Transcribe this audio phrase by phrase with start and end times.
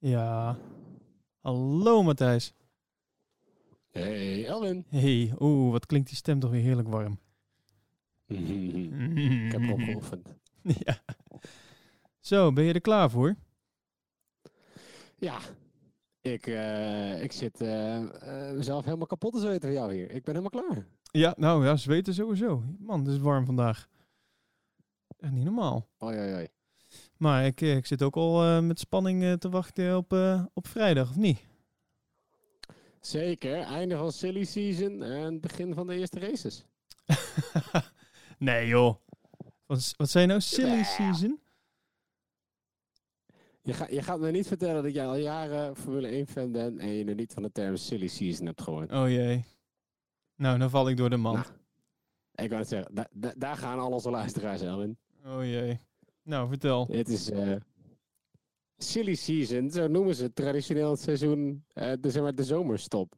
[0.00, 0.56] Ja.
[1.40, 2.54] Hallo Matthijs.
[3.90, 4.84] Hey, Elwin.
[4.88, 7.18] Hey, oeh, wat klinkt die stem toch weer heerlijk warm.
[8.26, 10.34] Ik heb erop geoefend.
[10.86, 10.98] ja.
[12.20, 13.36] Zo, ben je er klaar voor?
[15.16, 15.38] Ja,
[16.20, 20.10] ik, eh, ik zit eh, eh, mezelf helemaal kapot te zweten van jou hier.
[20.10, 20.86] Ik ben helemaal klaar.
[21.02, 22.62] Ja, nou ja, zweten sowieso.
[22.78, 23.88] Man, het is warm vandaag.
[25.16, 25.88] Echt niet normaal.
[26.02, 26.48] Oei, oei, oei.
[27.18, 30.12] Maar ik, eh, ik zit ook al eh, met spanning eh, te wachten op,
[30.54, 31.46] op vrijdag, of niet?
[33.00, 36.64] Zeker, einde van silly season en begin van de eerste races.
[38.38, 38.96] nee joh.
[39.66, 40.40] Wat, je nou?
[40.40, 41.40] Silly season?
[43.62, 46.78] Je, ga, je gaat me niet vertellen dat jij al jaren Formule 1 fan bent
[46.78, 48.92] en je nog niet van de term silly season hebt gehoord.
[48.92, 49.44] Oh jee.
[50.34, 51.36] Nou, dan val ik door de mand.
[51.36, 51.54] Nou,
[52.34, 54.98] ik wou het zeggen, da- da- daar gaan al onze luisteraars, Elwin.
[55.24, 55.80] Oh jee.
[56.28, 56.86] Nou, vertel.
[56.90, 57.56] Het is eh,
[58.76, 63.14] silly season, zo noemen ze het traditioneel het seizoen, eh, de, zeg maar de zomerstop.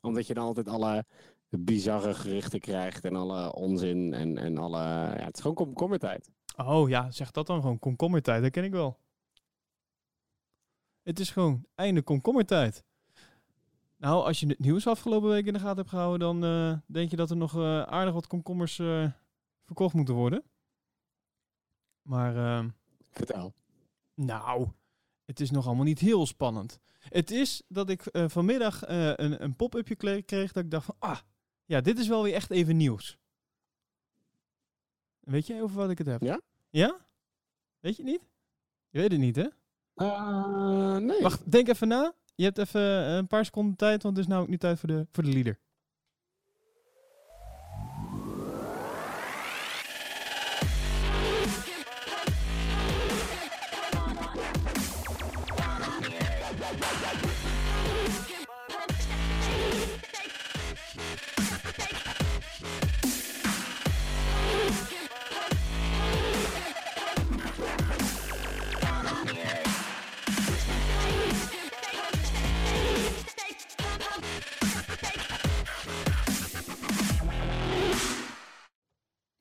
[0.00, 1.04] Omdat je dan altijd alle
[1.48, 4.78] bizarre geruchten krijgt en alle onzin en, en alle...
[4.78, 6.30] Ja, het is gewoon komkommertijd.
[6.56, 7.78] Oh ja, zeg dat dan gewoon.
[7.78, 8.98] Komkommertijd, dat ken ik wel.
[11.02, 12.84] Het is gewoon einde komkommertijd.
[13.96, 17.10] Nou, als je het nieuws afgelopen week in de gaten hebt gehouden, dan eh, denk
[17.10, 18.74] je dat er nog aardig wat komkommers
[19.64, 20.42] verkocht moeten worden.
[22.02, 22.64] Maar eh,
[23.10, 23.54] Vertel.
[24.14, 24.68] nou,
[25.24, 26.78] het is nog allemaal niet heel spannend.
[26.98, 30.96] Het is dat ik eh, vanmiddag eh, een, een pop-upje kreeg dat ik dacht van,
[30.98, 31.18] ah,
[31.64, 33.18] ja, dit is wel weer echt even nieuws.
[35.20, 36.22] Weet jij over wat ik het heb?
[36.22, 36.40] Ja?
[36.70, 36.96] Ja?
[37.80, 38.22] Weet je het niet?
[38.90, 39.46] Je weet het niet, hè?
[40.98, 41.22] Nee.
[41.22, 42.14] Wacht, denk even na.
[42.34, 44.88] Je hebt even een paar seconden tijd, want het is nou ook nu tijd voor
[44.88, 45.58] de, voor de leader.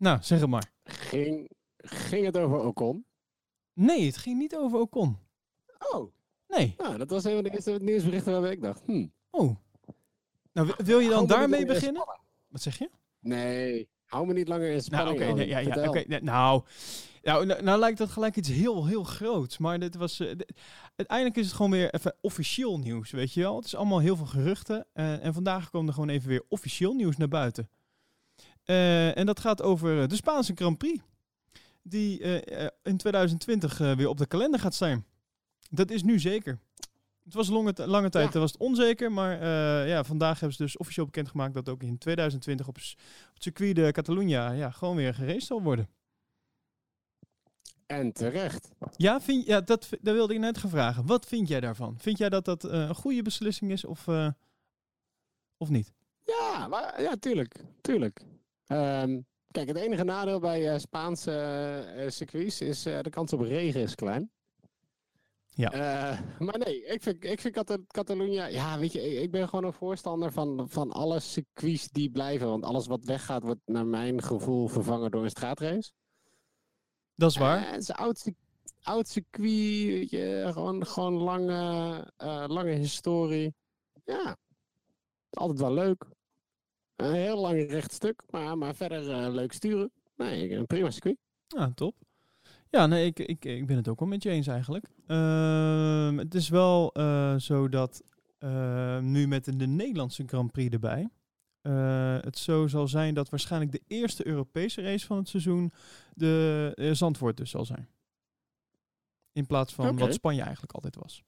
[0.02, 0.72] Nou, zeg het maar.
[0.84, 3.06] Ging, ging het over Ocon?
[3.74, 5.18] Nee, het ging niet over Ocon.
[5.92, 6.12] Oh,
[6.48, 6.74] Nee.
[6.78, 9.08] nou, dat was een van de eerste nieuwsberichten waarbij ik dacht, hm.
[9.30, 9.56] Oh.
[10.54, 12.06] Nou, wi- wil je dan hou daarmee beginnen?
[12.48, 12.90] Wat zeg je?
[13.20, 15.16] Nee, hou me niet langer in Nou, spanning.
[15.16, 15.48] oké, nee, Elwin.
[15.48, 16.64] ja, ja, oké, nee, nou,
[17.22, 19.58] nou, nou, nou lijkt dat gelijk iets heel, heel groots.
[19.58, 20.54] Maar dit was, eh, dit-
[20.96, 23.56] uiteindelijk is het gewoon weer even officieel nieuws, weet je wel.
[23.56, 24.88] Het is allemaal heel veel geruchten.
[24.94, 27.70] eh, en vandaag kwam er gewoon even weer officieel nieuws naar buiten.
[28.72, 31.04] Eh, en dat gaat over eh, de Spaanse Grand Prix.
[31.82, 35.06] Die eh, in 2020 eh, weer op de kalender gaat zijn.
[35.70, 36.60] Dat is nu zeker.
[37.24, 38.40] Het was lange, lange tijd Ja.
[38.40, 39.48] was het onzeker, maar
[39.88, 42.82] ja, vandaag hebben ze dus officieel bekendgemaakt dat ook in 2020 op, op
[43.34, 45.90] het circuit de Catalunya ja, gewoon weer geraced zal worden.
[47.86, 48.70] En terecht.
[48.96, 51.06] Ja, vind, ja dat, dat wilde ik net gaan vragen.
[51.06, 52.00] Wat vind jij daarvan?
[52.00, 54.08] Vind jij dat dat een goede beslissing is of,
[55.58, 55.94] of niet?
[56.24, 57.66] Ja, maar, ja, tuurlijk.
[57.82, 58.22] tuurlijk.
[58.72, 63.42] Ehm, kijk, het enige nadeel bij eh, Spaanse eh, circuits is eh, de kans op
[63.42, 64.32] regen is klein.
[65.54, 65.70] Ja.
[66.40, 68.46] Maar nee, ik vind, ik vind Cata- Catalunya...
[68.46, 72.48] Ja, weet je, ik, ben gewoon een voorstander van, van alle circuits die blijven.
[72.48, 75.92] Want alles wat weggaat wordt naar mijn gevoel vervangen door een straatrace.
[77.16, 77.58] Dat is waar.
[77.58, 78.32] Eh, het is een oud,
[78.82, 82.12] oud circuit, weet je, gewoon, gewoon lange,
[82.48, 83.54] lange historie.
[84.04, 84.38] Ja,
[85.30, 86.06] altijd wel leuk.
[87.02, 89.92] Een heel lang recht stuk, maar, maar verder eh, leuk sturen.
[90.16, 91.18] Nee, een prima circuit.
[91.48, 91.96] Ja, top.
[92.70, 94.86] Ja, nee, ik, ik, ik ben het ook wel met je eens eigenlijk.
[95.08, 98.04] Ehm, het is wel eh, zo dat
[98.38, 101.10] eh, nu met de, de Nederlandse Grand Prix erbij,
[101.62, 105.72] eh, het zo zal zijn dat waarschijnlijk de eerste Europese race van het seizoen
[106.14, 107.90] de eh, Zandvoort dus zal zijn.
[109.32, 111.24] In plaats van wat Spanje eigenlijk altijd was.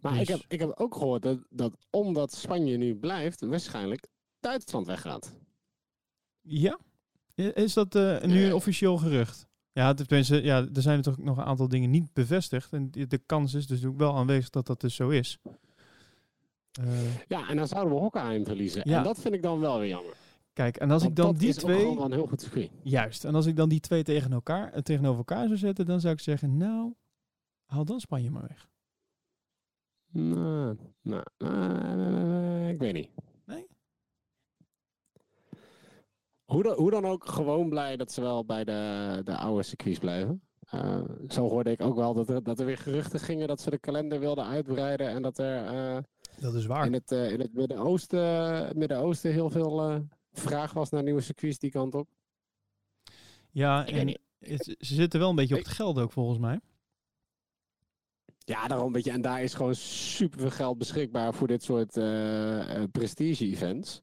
[0.00, 4.06] Maar Dus- ik, heb, ik heb ook gehoord dat, dat omdat Spanje nu blijft, waarschijnlijk
[4.40, 5.34] Duitsland weggaat.
[6.40, 6.78] Ja?
[7.34, 9.46] Is dat eh, nu een officieel gerucht?
[9.72, 12.72] Ja, het- tenminste, ja, er zijn er toch nog een aantal dingen niet bevestigd.
[12.72, 15.38] En de kans is dus ook wel aanwezig dat dat dus zo is.
[16.72, 18.82] Eh, Ja, en dan zouden we Hockenheim verliezen.
[18.84, 18.98] Ja.
[18.98, 20.14] En dat vind ik dan wel weer jammer.
[20.52, 21.86] kijk, en als Want ik dan die twee...
[21.98, 22.70] een heel goed circuit.
[22.82, 26.00] Juist, en als ik dan die twee tegen elkaar, eh, tegenover elkaar zou zetten, dan
[26.00, 26.94] zou ik zeggen, nou,
[27.66, 28.68] haal dan Spanje maar weg.
[30.16, 33.10] Nou, nou, nou, ik weet niet.
[33.46, 33.66] Nee?
[36.44, 39.98] Hoe dan, hoe dan ook, gewoon blij dat ze wel bij de, de oude circuits
[39.98, 40.42] blijven.
[40.70, 43.70] Eh, zo hoorde ik ook wel dat er, dat er weer geruchten gingen dat ze
[43.70, 45.08] de kalender wilden uitbreiden.
[45.08, 46.02] En dat er eh,
[46.40, 46.86] Dat is waar.
[46.86, 51.94] in het, in het Midden-Oosten Midden-Oosten heel veel vraag was naar nieuwe circuits die kant
[51.94, 52.08] op.
[53.50, 54.08] Ja, en
[54.38, 56.60] het- ze zitten wel een beetje op het geld ook volgens mij.
[58.44, 59.10] Ja, daarom weet je.
[59.10, 64.02] En daar is gewoon super veel geld beschikbaar voor dit soort eh, eh, prestige-events.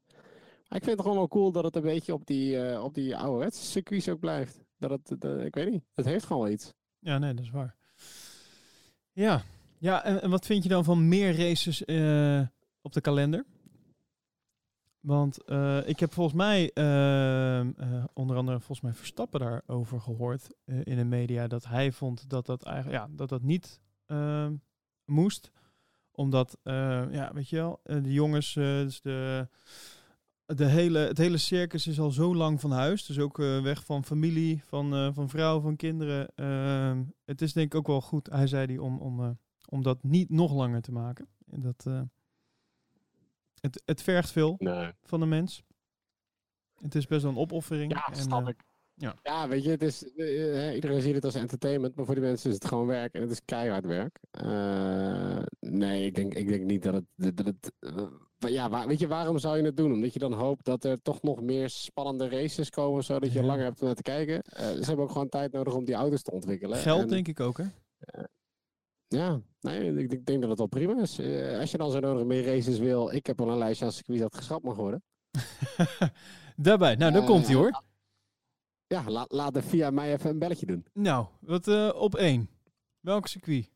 [0.67, 2.93] Maar ik vind het gewoon wel cool dat het een beetje op die, eh op
[2.93, 4.63] die ouderwetse circuits ook blijft.
[4.77, 6.73] Dat dat- ik weet niet, het heeft gewoon iets.
[6.99, 7.75] Ja, nee, dat is waar.
[9.11, 9.41] Ja,
[9.77, 11.81] ja en, en wat vind je dan van meer races
[12.81, 13.45] op de kalender?
[14.99, 15.37] Want
[15.85, 20.95] ik heb volgens mij, ehm, eh, onder andere volgens mij Verstappen daarover gehoord eh, in
[20.95, 23.79] de media, dat hij vond dat dat eigenlijk, ja, dat dat niet
[25.05, 25.51] moest.
[26.11, 29.47] Omdat, eh, ja, weet je wel, eh, de jongens, eh, dus de,
[30.45, 33.05] de hele, het hele circus is al zo lang van huis.
[33.05, 36.35] Dus ook weg van familie, van, van vrouw, van kinderen.
[36.35, 39.37] Ehm, het is denk ik ook wel goed, hij zei die, om, om,
[39.69, 41.27] om dat niet nog langer te maken.
[41.49, 41.83] En dat,
[43.59, 44.91] het, het vergt veel Nee.
[45.03, 45.63] van de mens.
[46.81, 47.91] Het is best wel een opoffering.
[47.93, 48.63] Ja, en, snap eh, ik.
[49.01, 49.15] Ja.
[49.23, 52.23] ja, weet je, het is, eh, eh, iedereen ziet het als entertainment, maar voor die
[52.23, 54.19] mensen is het gewoon werk en het is keihard werk.
[54.31, 57.37] Eh, nee, ik denk, ik denk niet dat het.
[57.37, 57.71] Dat het
[58.51, 59.91] ja, waar- weet je, waarom zou je het doen?
[59.93, 63.45] Omdat je dan hoopt dat er toch nog meer spannende races komen, zodat je Ja.
[63.45, 64.41] langer hebt om naar te kijken.
[64.55, 66.77] Ze hebben ook gewoon tijd nodig om die auto's te ontwikkelen.
[66.77, 67.63] Geld En, denk ik ook, hè?
[69.07, 71.19] Ja, nee, ik, ik denk dat het wel prima is.
[71.59, 74.21] Als je dan zo nodig meer races wil, ik heb al een lijstje aan circuits
[74.21, 75.03] dat geschrapt mag worden.
[76.55, 77.83] Daarbij, nou, Eh, komt hij hoor.
[78.91, 80.85] Ja, la, laat de via mij even een belletje doen.
[80.93, 82.49] Nou, wat eh, op één.
[82.99, 83.69] Welk circuit?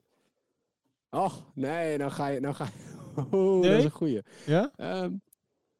[1.09, 2.39] Och, nee, nou ga je.
[2.39, 2.93] Nou ga je
[3.31, 4.21] Oeh, dat is een goeie.
[4.45, 4.71] Ja?
[4.75, 5.13] Ehm,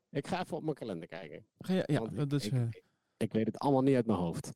[0.10, 1.46] ik ga even op mijn kalender kijken.
[1.60, 2.84] Ga je- ja, want dat is, ik, eh, ik,
[3.18, 4.52] ik weet het allemaal niet uit mijn hoofd.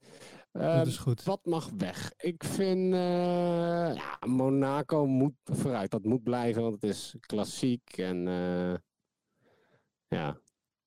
[0.51, 1.23] dat Ehm, is goed.
[1.23, 2.13] Wat mag weg?
[2.17, 2.93] Ik vind.
[2.93, 5.91] eh, ja, Monaco moet vooruit.
[5.91, 7.97] Dat moet blijven, want het is klassiek.
[7.97, 8.17] En.
[10.07, 10.39] ja.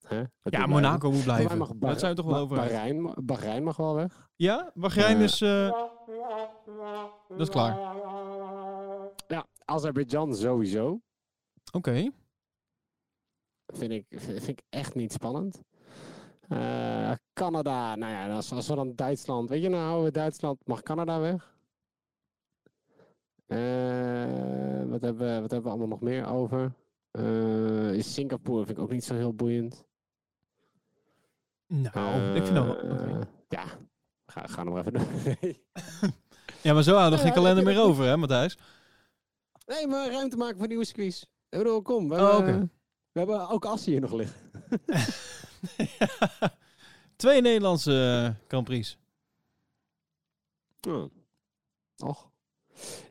[0.06, 0.16] Hè?
[0.19, 0.70] Ja, blijven.
[0.70, 1.58] Monaco moet blijven.
[1.58, 4.28] mag Dat je toch wel over Bahrein, Bahrein mag wel weg.
[4.37, 5.40] Ja, Bahrein Eh, is...
[5.40, 5.70] eh,
[7.28, 7.96] dat is klaar.
[9.28, 11.00] Ja, Azerbeidzjan sowieso.
[11.72, 12.10] Oké.
[13.66, 15.62] Vind ik, vind ik echt niet spannend.
[16.49, 20.66] Eh, Canada, nou ja, als, als we dan Duitsland, weet je nou, houden we Duitsland,
[20.66, 21.56] mag Canada weg?
[23.46, 26.72] Eh, wat, hebben we, wat hebben we allemaal nog meer over?
[27.10, 29.84] Eh, in Singapore vind ik ook niet zo heel boeiend.
[31.73, 32.79] Nou, ik vind dat wel...
[32.79, 33.21] Eh.
[33.49, 33.65] Ja,
[34.27, 35.65] ga, ga nog even nee.
[36.63, 38.59] Ja, maar zo houden we Ja, geen kalender meer over, hè, Matthijs?
[39.67, 41.27] nee, maar ruimte maken voor nieuwe squeeze.
[41.49, 42.09] Ik bedoel, kom.
[42.09, 42.73] We, Oh, hebben,
[43.13, 44.37] we hebben ook assen hier nog liggen.
[47.17, 48.99] Twee Nederlandse eh, Grand Prix.
[50.81, 51.09] Ja.
[52.05, 52.31] Och.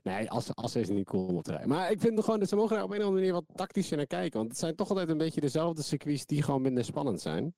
[0.04, 1.70] Nee, als is niet cool om te rijden.
[1.70, 3.98] Maar ik vind gewoon dat ze mogen daar op een of andere manier wat tactischer
[3.98, 4.40] naar kijken.
[4.40, 7.56] Want het zijn toch altijd een beetje dezelfde circuits die gewoon minder spannend zijn.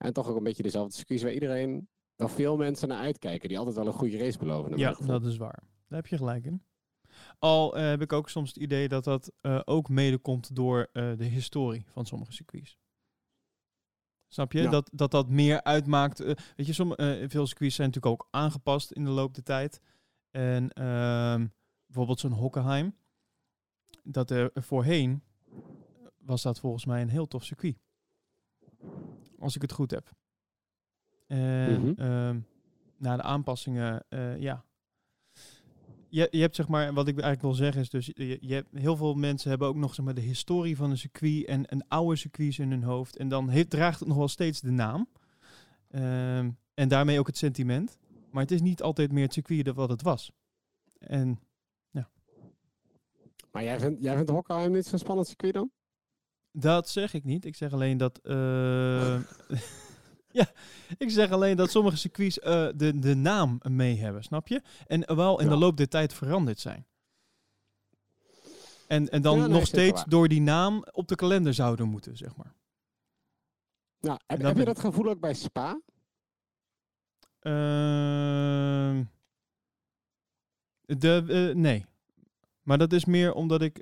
[0.00, 3.48] En toch ook een beetje dezelfde circuits waar iedereen, of veel mensen naar uitkijken.
[3.48, 4.78] Die altijd wel een goede race beloven.
[4.78, 5.62] Ja, dat is waar.
[5.88, 6.62] Daar heb je gelijk in.
[7.38, 10.88] Al eh, heb ik ook soms het idee dat dat eh, ook mede komt door
[10.92, 12.78] eh, de historie van sommige circuits.
[14.28, 14.62] Snap je?
[14.62, 14.70] Ja.
[14.70, 16.18] Dat, dat dat meer uitmaakt.
[16.18, 19.80] weet je, sommige, veel circuits zijn natuurlijk ook aangepast in de loop der tijd.
[20.30, 21.46] En ehm,
[21.86, 22.96] bijvoorbeeld zo'n Hockenheim.
[24.02, 25.22] Dat er voorheen
[26.18, 27.76] was dat volgens mij een heel tof circuit.
[29.40, 30.10] Als ik het goed heb.
[31.26, 32.00] En Mhm.
[32.00, 32.38] ehm,
[32.96, 34.64] na de aanpassingen, eh, ja.
[36.08, 38.68] Je, je hebt zeg maar, wat ik eigenlijk wil zeggen is dus, je, je hebt,
[38.72, 41.88] heel veel mensen hebben ook nog zeg maar de historie van een circuit en een
[41.88, 43.16] oude circuits in hun hoofd.
[43.16, 45.08] En dan heeft, draagt het nog wel steeds de naam.
[45.88, 47.98] Ehm, en daarmee ook het sentiment.
[48.30, 50.32] Maar het is niet altijd meer het circuit dat wat het was.
[50.98, 51.38] En
[53.50, 55.70] Maar jij vindt, jij vindt Hockenheim niet zo'n spannend circuit dan?
[56.52, 57.44] Dat zeg ik niet.
[57.44, 58.18] Ik zeg alleen dat.
[58.22, 59.14] eh,
[60.38, 60.50] ja,
[60.98, 64.62] ik zeg alleen dat sommige circuits eh, de, de naam mee hebben, snap je?
[64.86, 65.52] En wel in Ja.
[65.52, 66.86] de loop der tijd veranderd zijn.
[68.86, 72.16] En, en dan Ja, nee, nog steeds door die naam op de kalender zouden moeten,
[72.16, 72.54] zeg maar.
[74.00, 75.80] Nou, heb, heb je dat gevoel ook bij Spa?
[77.40, 79.04] Ehm,
[80.98, 81.84] de, eh, nee.
[82.62, 83.78] Maar dat is meer omdat ik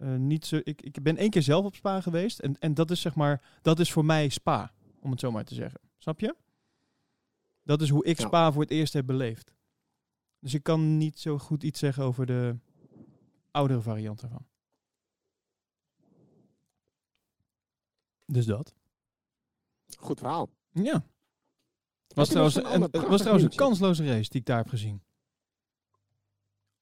[0.00, 0.60] eh, niet zo.
[0.62, 2.38] Ik, ik ben één keer zelf op Spa geweest.
[2.38, 3.58] En, en dat is zeg maar.
[3.62, 4.72] Dat is voor mij Spa.
[5.00, 5.80] Om het zo maar te zeggen.
[5.98, 6.36] Snap je?
[7.62, 8.26] Dat is hoe ik Ja.
[8.26, 9.54] Spa voor het eerst heb beleefd.
[10.38, 12.56] Dus ik kan niet zo goed iets zeggen over de
[13.50, 14.46] oudere variant ervan.
[18.26, 18.74] Dus dat.
[19.98, 20.50] Goed verhaal.
[20.72, 21.04] Ja.
[22.06, 24.68] Was trouwens, zo'n en, ander het was trouwens een kansloze race die ik daar heb
[24.68, 25.02] gezien.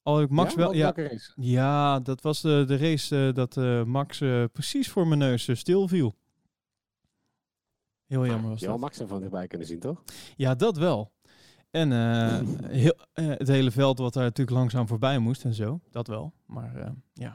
[0.09, 0.59] Al ik Max Ja?
[0.59, 0.73] wel.
[0.75, 1.33] Ja, race?
[1.37, 5.49] ja, dat was de, de race eh, dat eh, Max eh, precies voor mijn neus
[5.49, 6.17] eh, stil viel.
[8.07, 8.85] Heel jammer was Je had dat.
[8.85, 10.03] Max ervan dichtbij kunnen zien, toch?
[10.37, 11.12] Ja, dat wel.
[11.71, 12.41] En eh,
[12.83, 15.81] heel, eh, het hele veld wat daar natuurlijk langzaam voorbij moest en zo.
[15.91, 16.33] Dat wel.
[16.47, 17.29] Maar eh, ja,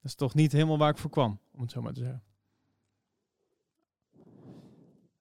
[0.00, 2.22] dat is toch niet helemaal waar ik voor kwam, om het zo maar te zeggen.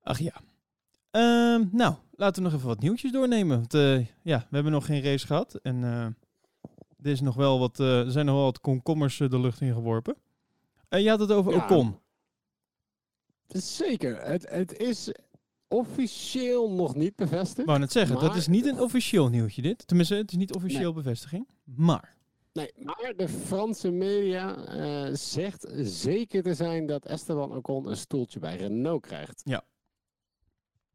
[0.01, 0.41] Ach ja.
[1.11, 3.57] Ehm, nou, laten we nog even wat nieuwtjes doornemen.
[3.57, 5.53] Want, eh, ja, we hebben nog geen race gehad.
[5.55, 6.07] En eh,
[7.03, 9.61] er, is nog wel wat, eh, er zijn nog wel wat komkommers eh, de lucht
[9.61, 10.15] in geworpen.
[10.89, 11.63] En je had het over Ja.
[11.63, 11.97] Ocon.
[13.47, 14.21] Zeker.
[14.25, 15.11] Het, het is
[15.67, 17.67] officieel nog niet Ik bevestigd.
[17.67, 19.87] wou net zeggen, dat Maar- is niet een officieel nieuwtje dit.
[19.87, 21.47] Tenminste, het is niet officieel bevestiging.
[21.63, 22.17] Maar,
[22.53, 28.39] Nee, maar de Franse media eh, zegt zeker te zijn dat Esteban Ocon een stoeltje
[28.39, 29.41] bij Renault krijgt.
[29.45, 29.63] Ja.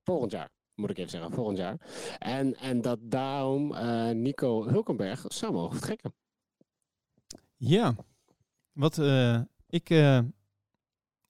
[0.02, 1.76] Volgend jaar, moet ik even zeggen, volgend jaar.
[2.18, 6.14] En, en dat daarom eh, Nico Hulkenberg zou mogen vertrekken.
[7.56, 7.94] Ja,
[8.72, 10.18] wat eh, ik, eh,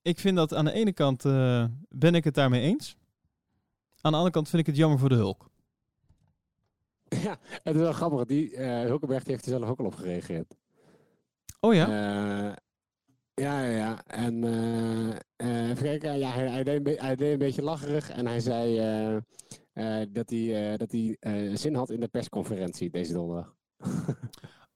[0.01, 1.23] ik vind dat aan de ene kant
[1.89, 2.97] ben ik het daarmee eens.
[4.01, 5.49] Aan de andere kant vind ik het jammer voor de Hulk.
[7.25, 8.25] ja, het is wel grappig.
[8.25, 10.55] Die Hulkenberg die heeft er zelf ook al op gereageerd.
[11.59, 12.55] Oh ja?
[13.35, 14.03] Ja, ja, ja.
[14.07, 14.43] En
[15.37, 16.17] even kijken.
[16.17, 18.79] Ja, hij, hij, deed een be- hij deed een beetje lacherig en hij zei
[19.73, 21.17] eh, dat hij, dat hij
[21.57, 23.55] zin had in de persconferentie deze donderdag.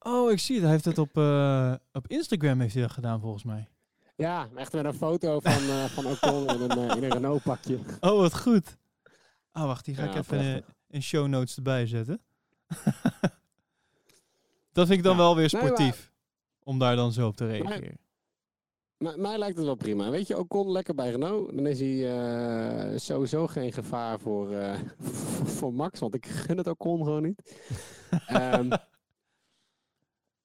[0.01, 0.63] Oh, ik zie het.
[0.63, 1.18] Hij heeft het op,
[1.94, 3.68] op Instagram heeft hij dat gedaan volgens mij.
[4.16, 7.80] Ja, echt met een foto van, eh van Ocon in een, in een Renault pakje.
[8.00, 8.78] Oh, wat goed.
[9.51, 12.22] Ah, wacht, die ga Ja, ik even in, show notes erbij zetten.
[14.74, 15.18] dat vind ik dan Ja.
[15.18, 16.12] wel weer Nee, maar- sportief.
[16.63, 17.98] Om daar dan zo op te reageren.
[19.00, 20.10] Maar mij lijkt het wel prima.
[20.10, 21.56] Weet je, Ocon lekker bij Renault.
[21.56, 22.18] Dan is hij
[22.91, 24.79] eh, sowieso geen gevaar voor, eh,
[25.58, 27.41] voor Max, want ik gun het Ocon gewoon niet.
[28.27, 28.72] Ehm,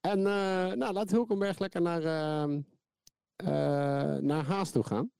[0.00, 2.60] en eh, nou, laat Hulkenberg lekker naar, ehm,
[3.36, 3.46] eh,
[4.20, 5.10] naar Haas toe gaan.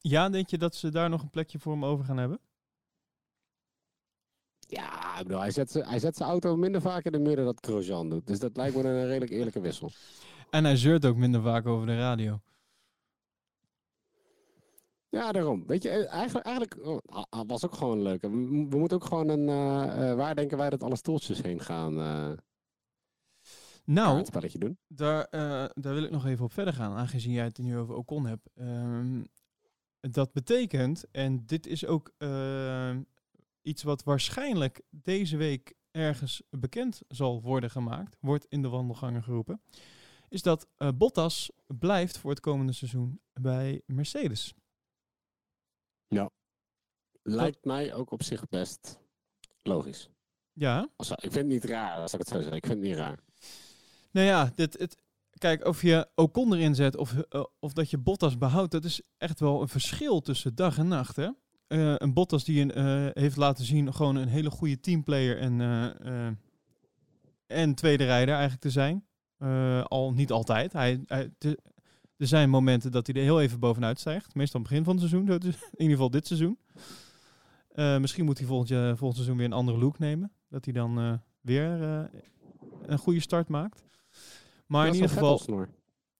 [0.00, 2.38] Ja, denk je dat ze daar nog een plekje voor hem over gaan hebben?
[4.58, 7.44] Ja, ik bedoel, hij zet, z'n- hij zet zijn auto minder vaak in de midden
[7.44, 8.26] dat Grosjean doet.
[8.26, 9.90] Dus dat lijkt me een redelijk eerlijke wissel.
[10.54, 12.40] En hij zeurt ook minder vaak over de radio.
[15.08, 15.66] Ja, daarom.
[15.66, 18.20] Weet je, eh, eigenlijk, eigenlijk oh, was ook gewoon leuk.
[18.20, 18.28] We,
[18.68, 21.94] we moeten ook gewoon een, eh, waar denken wij dat alle stoeltjes heen gaan,
[23.84, 24.78] Nou, spelletje doen.
[24.86, 25.26] Daar,
[25.74, 28.50] daar wil ik nog even op verder gaan, aangezien jij het nu over Ocon hebt.
[28.54, 29.22] Ehm,
[30.00, 33.02] dat betekent, en dit is ook ehm,
[33.62, 39.60] iets wat waarschijnlijk deze week ergens bekend zal worden gemaakt, wordt in de wandelgangen geroepen,
[40.28, 44.54] is dat eh, Bottas blijft voor het komende seizoen bij Mercedes.
[47.26, 48.98] Lijkt mij ook op zich best
[49.62, 50.10] logisch.
[50.52, 52.52] Ja, ik vind het niet raar, als ik het zo zeg.
[52.52, 53.18] Ik vind het niet raar.
[54.10, 54.96] nou ja, dit, het,
[55.38, 59.02] kijk, of je Ocon erin zet of, eh, of dat je Bottas behoudt, dat is
[59.16, 61.16] echt wel een verschil tussen dag en nacht.
[61.16, 61.28] Hè?
[61.66, 65.60] Eh, een Bottas die een, heeft laten zien gewoon een hele goede teamplayer en,
[67.46, 69.06] en tweede rijder eigenlijk te zijn.
[69.38, 70.72] Eh, al niet altijd.
[70.72, 71.58] Hij, hij, te-
[72.16, 74.34] er zijn momenten dat hij er heel even bovenuit stijgt.
[74.34, 75.28] Meestal aan het begin van het seizoen.
[75.52, 76.58] In ieder geval dit seizoen.
[77.68, 80.32] Eh, misschien moet hij volgend, volgend seizoen weer een andere look nemen.
[80.48, 81.68] Dat hij dan eh, weer
[82.82, 83.84] een goede start maakt.
[84.66, 85.38] Maar in ieder geval...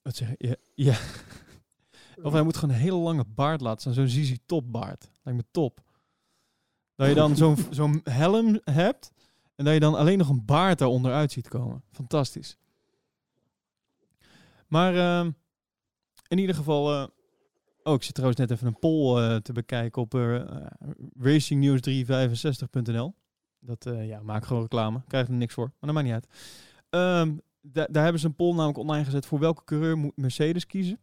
[0.02, 0.34] Wat zeg je?
[0.48, 0.54] Ja.
[0.74, 0.96] ja.
[2.22, 3.92] Of hij moet gewoon een hele lange baard laten staan.
[3.92, 5.10] Zo'n Zizi Top baard.
[5.22, 5.80] Lijkt me top.
[6.94, 9.12] Dat je dan zo'n zo'n helm hebt.
[9.54, 11.82] En dat je dan alleen nog een baard daaronder uit ziet komen.
[11.92, 12.56] Fantastisch.
[14.74, 15.30] Maar ehm,
[16.28, 16.92] in ieder geval...
[16.92, 17.06] eh,
[17.82, 20.44] oh, ik zit trouwens net even een poll eh, te bekijken op uh,
[21.18, 23.14] racingnews365.nl.
[23.58, 25.02] Dat eh, ja, maak gewoon reclame.
[25.06, 25.64] Krijg er niks voor.
[25.66, 26.28] Maar dat maakt niet uit.
[26.90, 30.66] Ehm, da- daar hebben ze een poll namelijk online gezet voor welke coureur moet Mercedes
[30.66, 31.00] kiezen.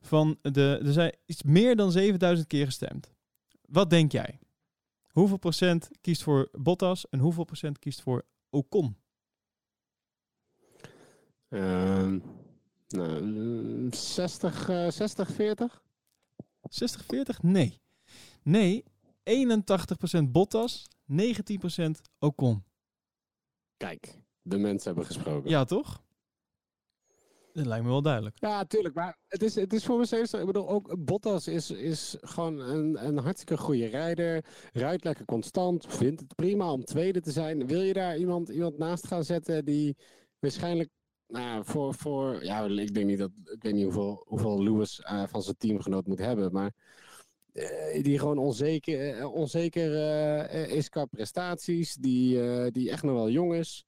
[0.00, 3.12] Van de, er zijn iets meer dan 7000 keer gestemd.
[3.68, 4.38] Wat denk jij?
[5.10, 8.96] Hoeveel procent kiest voor Bottas en hoeveel procent kiest voor Ocon?
[11.48, 12.18] Ehm,
[12.90, 15.82] nou, 60, eh, 60, 40?
[16.62, 17.42] 60, 40?
[17.42, 17.80] Nee.
[18.42, 18.84] Nee,
[19.22, 22.64] 81% Bottas, 19% Ocon.
[23.76, 25.50] Kijk, de mensen hebben gesproken.
[25.50, 26.02] Ja, toch?
[27.52, 28.36] Dat lijkt me wel duidelijk.
[28.38, 28.94] Ja, tuurlijk.
[28.94, 30.32] Maar het is, het is voor Mercedes.
[30.32, 34.44] Ik bedoel, ook Bottas is, is gewoon een, een hartstikke goede rijder.
[34.72, 35.86] Rijdt lekker constant.
[35.88, 37.66] Vindt het prima om tweede te zijn.
[37.66, 39.96] Wil je daar iemand, iemand naast gaan zetten die
[40.38, 40.90] waarschijnlijk.
[41.30, 42.44] Nou, voor, voor.
[42.44, 43.30] Ja, ik denk niet dat.
[43.44, 46.52] Ik weet niet hoeveel, hoeveel Lewis eh, van zijn teamgenoot moet hebben.
[46.52, 46.72] Maar.
[47.52, 49.90] eh, die gewoon onzeker, eh, onzeker
[50.70, 51.94] is qua prestaties.
[51.94, 53.84] Die, die echt nog wel jong is.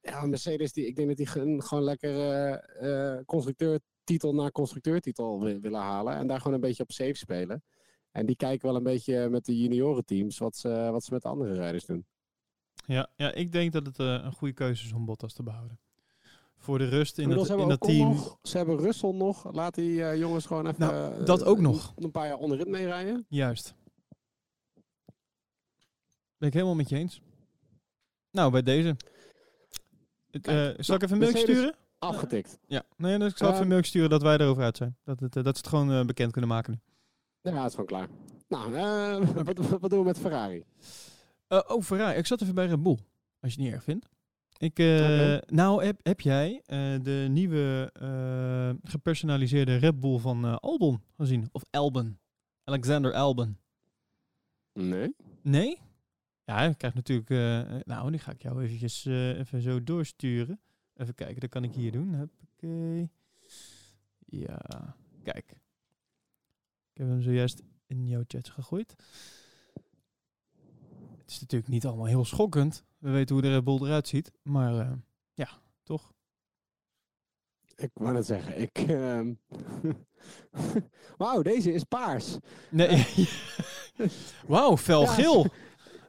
[0.00, 5.80] Ja, Mercedes, die, ik denk dat die ge- gewoon lekker constructeurtitel na constructeurtitel wi- willen
[5.80, 6.14] halen.
[6.14, 7.62] En daar gewoon een beetje op safe spelen.
[8.10, 11.28] En die kijken wel een beetje met de juniorenteams wat ze, wat ze met de
[11.28, 12.06] andere rijders doen.
[12.86, 15.78] Ja, ja, ik denk dat het een goede keuze is om Bottas te behouden.
[16.58, 18.08] Voor de rust in in dat team.
[18.08, 19.52] nog, ze hebben Russell nog.
[19.52, 20.80] Laat die eh, jongens gewoon even...
[20.80, 21.92] Nou, eh, dat ook nog.
[21.96, 23.26] Een paar jaar onderin meerijden.
[23.28, 23.74] Juist.
[26.36, 27.22] Ben ik helemaal met je eens.
[28.30, 28.96] Nou, bij deze.
[30.30, 31.74] Het, Kijk, eh, zal ik nou, even een mailtje sturen?
[31.98, 32.58] Afgetikt.
[32.66, 34.96] Ja, nee, dus ik zal even een Ehm, mailtje sturen dat wij erover uit zijn.
[35.04, 36.78] Dat, het, dat ze het gewoon bekend kunnen maken nu.
[37.50, 38.08] Ja, het is gewoon klaar.
[38.48, 38.72] Nou,
[39.44, 40.64] wat, wat, doen we met Ferrari?
[41.48, 42.18] Oh, Ferrari.
[42.18, 42.98] Ik zat even bij Red Bull.
[43.40, 44.08] Als je het niet erg vindt.
[44.58, 45.38] Ik, eh.
[45.46, 51.48] Nou, heb, heb jij eh, de nieuwe eh, gepersonaliseerde Red Bull van Albon gezien?
[51.52, 52.18] Of Albon?
[52.64, 53.56] Alexander Albon.
[54.72, 55.14] Nee.
[55.42, 55.80] Nee?
[56.44, 57.28] Ja, hij krijgt natuurlijk...
[57.86, 60.60] nou, die ga ik jou eventjes even zo doorsturen.
[60.94, 62.14] Even kijken, dat kan ik hier doen.
[62.14, 63.10] Huppakee.
[64.26, 65.50] Ja, kijk.
[66.92, 68.94] Ik heb hem zojuist in jouw chat gegooid.
[71.18, 72.84] Het is natuurlijk niet allemaal heel schokkend.
[72.98, 74.32] We weten hoe de Red Bull eruit ziet.
[74.42, 74.92] Maar eh,
[75.34, 75.48] ja,
[75.82, 76.12] toch?
[77.76, 78.78] Ik wou net zeggen, ik...
[78.78, 79.34] ehm,
[81.18, 82.36] Wauw, deze is paars.
[82.70, 83.06] Nee.
[84.46, 85.46] Wauw, fel Ja, geel.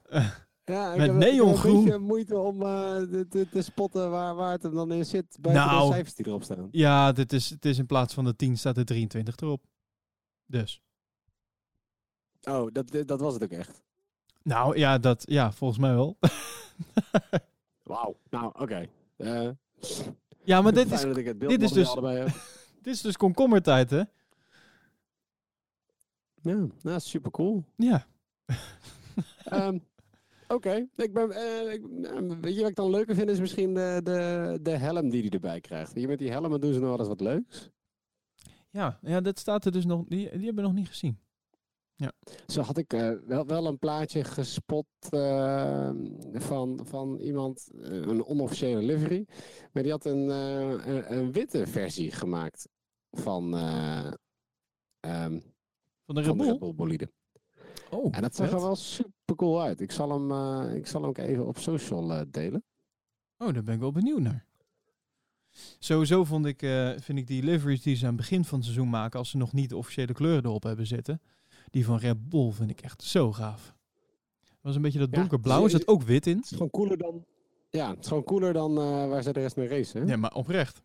[0.64, 1.76] Ja, ik Met ik heb neongroen.
[1.78, 5.06] een beetje moeite om eh, te, te, te spotten waar, waar het hem dan in
[5.06, 5.38] zit.
[5.42, 5.88] Bij Nou.
[5.88, 6.68] de cijfers die erop staan.
[6.72, 9.64] Ja, dit is, het is in plaats van de 10 staat de 23 erop.
[10.46, 10.82] Dus.
[12.42, 13.82] Oh, dat, dat was het ook echt.
[14.44, 16.18] Nou ja, dat, ja volgens mij wel.
[17.84, 18.16] Wauw.
[18.30, 18.88] Nou, oké.
[19.18, 19.50] Eh,
[20.44, 21.02] ja, maar dit is,
[21.38, 22.28] dit is dus- heb.
[22.84, 24.04] dit is dus komkommertijd, hè?
[26.42, 27.64] Ja, nou, super cool.
[27.76, 28.06] Ja.
[29.44, 29.78] Ehm,
[30.48, 33.74] Oké, ik ben, eh, ik, nou, weet je wat ik dan leuker vind is misschien
[33.74, 35.92] de, de, de helm die hij erbij krijgt.
[35.96, 37.70] Je, met die helmen doen ze nog wel eens wat leuks.
[38.70, 40.06] Ja, ja, dat staat er dus nog.
[40.08, 41.20] Die, die hebben we nog niet gezien.
[42.48, 45.92] Zo had ik eh, wel, wel een plaatje gespot eh,
[46.34, 49.26] van, van iemand, eh, een onofficiële livery.
[49.72, 52.68] Maar die had een, een, een witte versie gemaakt
[53.12, 54.12] van, eh
[55.00, 55.40] ehm,
[56.06, 57.12] Van de Red bolide.
[57.90, 59.82] Oh, En dat zag er wel super cool uit.
[59.82, 62.64] Ik zal hem, ik zal hem ook even op social delen.
[63.38, 64.46] Oh, daar ben ik wel benieuwd naar.
[65.80, 66.60] Sowieso vond ik,
[67.00, 69.38] vind ik die liveries die ze aan het begin van het seizoen maken, als ze
[69.38, 71.22] nog niet de officiële kleuren erop hebben zitten,
[71.72, 73.76] die van Red Bull vind ik echt zo gaaf.
[74.42, 75.64] Dat was een beetje dat donkerblauw.
[75.64, 76.36] Er zat ook wit in.
[76.36, 77.26] Het is gewoon cooler dan,
[77.70, 80.02] ja, het is gewoon cooler dan eh, waar ze de rest mee racen.
[80.02, 80.08] hè?
[80.08, 80.82] Ja, maar oprecht.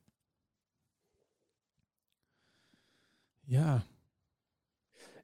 [3.47, 3.85] Ja,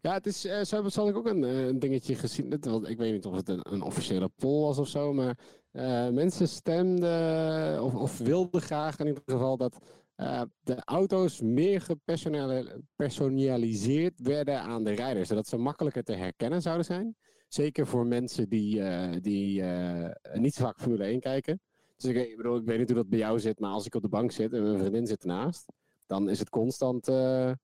[0.03, 2.51] Ja, het is, eh, zo ik ook een, eh, een dingetje gezien.
[2.51, 5.38] Het ik weet niet of het een, een officiële poll was of zo, maar
[5.70, 9.79] eh, mensen stemden of, of wilden graag in ieder geval dat
[10.20, 15.28] eh, de auto's meer gepersonaliseerd werden aan de rijders.
[15.28, 17.16] Zodat ze makkelijker te herkennen zouden zijn.
[17.48, 21.61] Zeker voor mensen die, eh, die eh, niet zo vaak Formule 1 kijken.
[21.96, 23.94] Dus ik, ik bedoel, ik weet niet hoe dat bij jou zit, maar als ik
[23.94, 25.72] op de bank zit en mijn vriendin zit ernaast,
[26.06, 27.09] dan is het constant.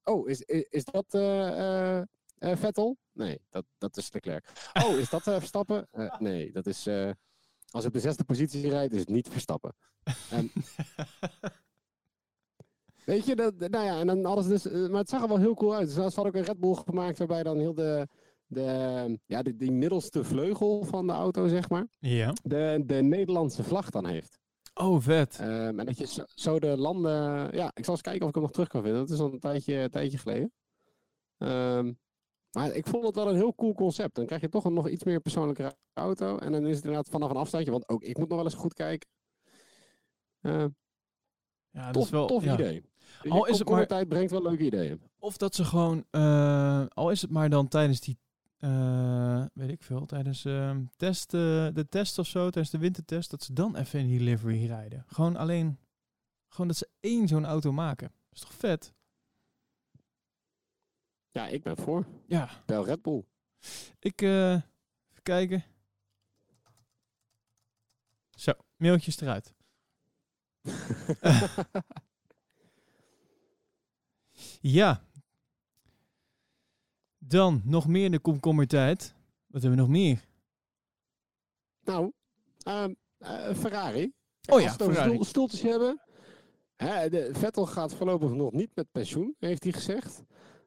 [0.04, 1.06] oh, is, is, is dat
[2.38, 2.96] Vettel?
[3.12, 4.52] Nee, dat, dat is Leclerc.
[4.86, 5.88] Oh, is dat Verstappen?
[6.18, 6.86] Nee, dat is.
[6.86, 7.14] als
[7.70, 9.74] hij op de zesde positie rijdt, is het niet Verstappen.
[10.30, 10.46] Ehm,
[13.06, 14.66] weet je, dat, nou ja, en dan alles dus.
[14.66, 15.84] eh, maar het zag er wel heel cool uit.
[15.84, 18.08] Dus ze hadden ook een Red Bull gemaakt waarbij dan heel de.
[18.46, 21.86] de ja, die, die middelste vleugel van de auto, zeg maar.
[21.98, 22.32] ja.
[22.42, 24.38] De, de Nederlandse vlag dan heeft.
[24.74, 25.38] Oh, vet.
[25.40, 27.12] Ehm, en dat je zo, zo de landen.
[27.56, 29.00] Ja, ik zal eens kijken of ik hem nog terug kan vinden.
[29.00, 30.52] Dat is al een tijdje, een tijdje geleden.
[31.38, 31.92] Ehm,
[32.50, 34.14] maar ik vond het wel een heel cool concept.
[34.14, 36.36] Dan krijg je toch een nog iets meer persoonlijke auto.
[36.38, 37.70] En dan is het inderdaad vanaf een afstandje.
[37.70, 39.08] Want ook ik moet nog wel eens goed kijken.
[40.40, 40.68] Ehm,
[41.70, 42.26] Ja, dat tof is wel.
[42.26, 42.52] tof ja.
[42.54, 42.84] idee.
[43.28, 45.00] Al is het maar- tijd brengt wel leuke ideeën.
[45.18, 48.18] Of dat ze gewoon, eh, al is het maar dan tijdens die,
[48.58, 50.42] eh, weet ik veel, tijdens
[50.96, 54.20] test, eh, de test of zo, tijdens de wintertest, dat ze dan even in die
[54.20, 55.04] livery rijden.
[55.06, 55.78] Gewoon alleen,
[56.48, 58.08] gewoon dat ze één zo'n auto maken.
[58.08, 58.94] Dat is toch vet?
[61.30, 62.06] Ja, ik ben voor.
[62.26, 63.24] Ja, Bel Red Bull.
[63.98, 64.62] ik, even
[65.22, 65.64] kijken.
[68.30, 69.54] Zo, mailtjes eruit.
[74.60, 75.02] Ja.
[77.18, 79.14] Dan nog meer in de komkommertijd.
[79.46, 80.24] Wat hebben we nog meer?
[81.84, 82.12] nou,
[82.62, 84.12] ehm, eh, Ferrari.
[84.48, 85.10] Oh ja, Als we Ferrari.
[85.10, 86.00] stoel- stoeltjes hebben.
[86.76, 90.22] Hè, de, Vettel gaat voorlopig nog niet met pensioen, heeft hij gezegd.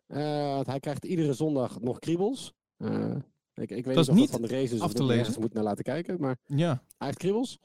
[0.08, 2.54] Eh, hij krijgt iedere zondag nog kriebels.
[2.78, 3.16] Eh,
[3.54, 5.42] ik, ik weet Dat niet of dat van de races af te lezen.
[5.42, 6.84] moet naar laten kijken, maar Ja.
[6.98, 7.58] hij heeft kriebels.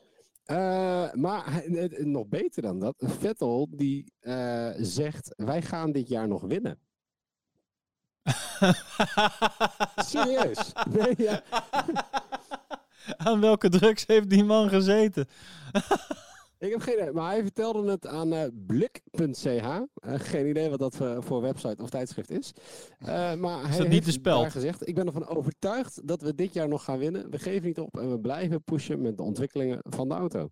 [0.44, 1.62] Eh, maar
[1.98, 2.94] nog beter dan dat.
[2.98, 6.78] Vettel die eh, zegt: Wij gaan dit jaar nog winnen.
[9.96, 10.72] Serieus?
[10.90, 11.42] Nee, ja.
[13.16, 15.28] Aan welke drugs heeft die man gezeten?
[16.64, 19.46] Ik heb geen idee, maar hij vertelde het aan eh blik.ch.
[19.46, 22.52] Eh, geen idee wat dat voor, voor website of tijdschrift is.
[22.98, 26.68] Eh, maar hij niet heeft daar gezegd: Ik ben ervan overtuigd dat we dit jaar
[26.68, 27.30] nog gaan winnen.
[27.30, 30.50] We geven niet op en we blijven pushen met de ontwikkelingen van de auto.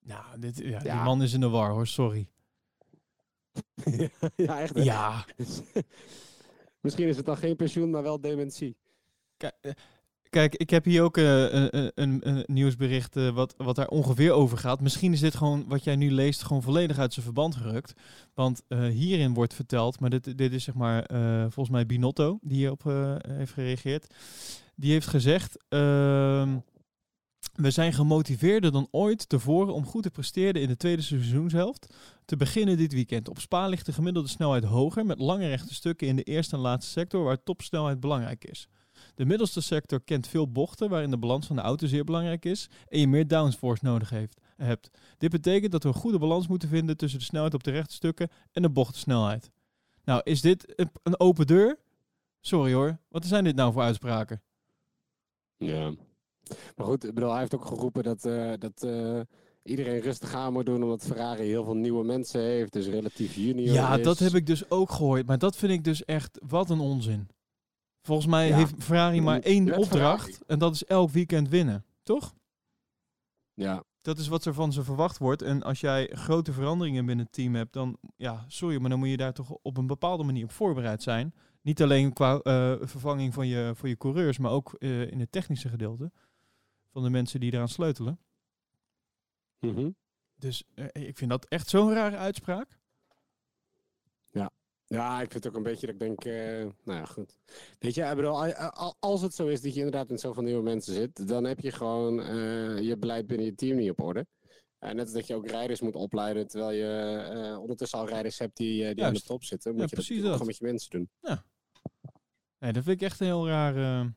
[0.00, 2.28] Nou, dit, ja, die man is in de war hoor, sorry.
[4.36, 4.74] ja, echt.
[4.74, 4.82] hè?
[4.82, 5.24] Ja,
[6.80, 8.76] Misschien is het dan geen pensioen, maar wel dementie.
[9.36, 9.72] Kijk, eh,
[10.30, 13.88] Kijk, ik heb hier ook eh, een, een, een, een nieuwsbericht eh, wat, wat daar
[13.88, 14.80] ongeveer over gaat.
[14.80, 17.94] Misschien is dit gewoon, wat jij nu leest, gewoon volledig uit zijn verband gerukt.
[18.38, 22.38] Want eh, hierin wordt verteld, maar dit, dit is zeg maar eh, volgens mij Binotto
[22.42, 24.14] die hierop eh, heeft gereageerd.
[24.74, 26.58] Die heeft gezegd, ehm,
[27.54, 31.94] we zijn gemotiveerder dan ooit tevoren om goed te presteren in de tweede seizoenshelft.
[32.24, 33.28] Te beginnen dit weekend.
[33.28, 36.62] Op Spa ligt de gemiddelde snelheid hoger met lange rechte stukken in de eerste en
[36.62, 38.68] laatste sector waar topsnelheid belangrijk is.
[39.18, 42.68] De middelste sector kent veel bochten waarin de balans van de auto zeer belangrijk is
[42.88, 44.90] en je meer downforce nodig heeft, hebt.
[45.16, 47.94] Dit betekent dat we een goede balans moeten vinden tussen de snelheid op de rechte
[47.94, 49.50] stukken en de bochtensnelheid.
[50.04, 51.78] Nou, is dit een, open deur?
[52.40, 54.42] Sorry hoor, wat zijn dit nou voor uitspraken?
[55.56, 55.92] Ja.
[56.76, 59.20] Maar goed, ik bedoel, hij heeft ook geroepen dat, eh, dat eh,
[59.62, 63.74] iedereen rustig aan moet doen, omdat Ferrari heel veel nieuwe mensen heeft, dus relatief junior
[63.74, 64.04] Ja, is.
[64.04, 67.28] dat heb ik dus ook gehoord, maar dat vind ik dus echt wat een onzin.
[68.02, 68.56] Volgens mij Ja.
[68.56, 70.44] heeft Ferrari maar één opdracht Ferrari.
[70.46, 72.34] en dat is elk weekend winnen, toch?
[73.54, 75.42] Ja, Dat is wat er van ze verwacht wordt.
[75.42, 79.08] En als jij grote veranderingen binnen het team hebt, dan, ja, sorry, maar dan moet
[79.08, 81.34] je daar toch op een bepaalde manier op voorbereid zijn.
[81.62, 85.32] Niet alleen qua eh, vervanging van je, van je coureurs, maar ook eh, in het
[85.32, 86.12] technische gedeelte
[86.92, 88.18] van de mensen die eraan sleutelen.
[89.60, 89.90] Mhm.
[90.34, 92.77] Dus eh, ik vind dat echt zo'n rare uitspraak.
[94.88, 97.38] Ja, ik vind het ook een beetje dat ik denk, eh, nou ja, goed.
[97.78, 98.54] Weet je, ik bedoel,
[98.98, 101.70] als het zo is dat je inderdaad met zoveel nieuwe mensen zit, dan heb je
[101.72, 104.26] gewoon eh, je beleid binnen je team niet op orde.
[104.78, 108.56] Eh, net als dat je ook rijders moet opleiden, terwijl je ondertussen al rijders hebt
[108.56, 109.72] die, die aan de top zitten.
[109.74, 110.32] Moet Ja, je dat dat.
[110.32, 111.10] gewoon met je mensen doen.
[112.58, 114.14] Nee, dat vind ik echt een heel raar, een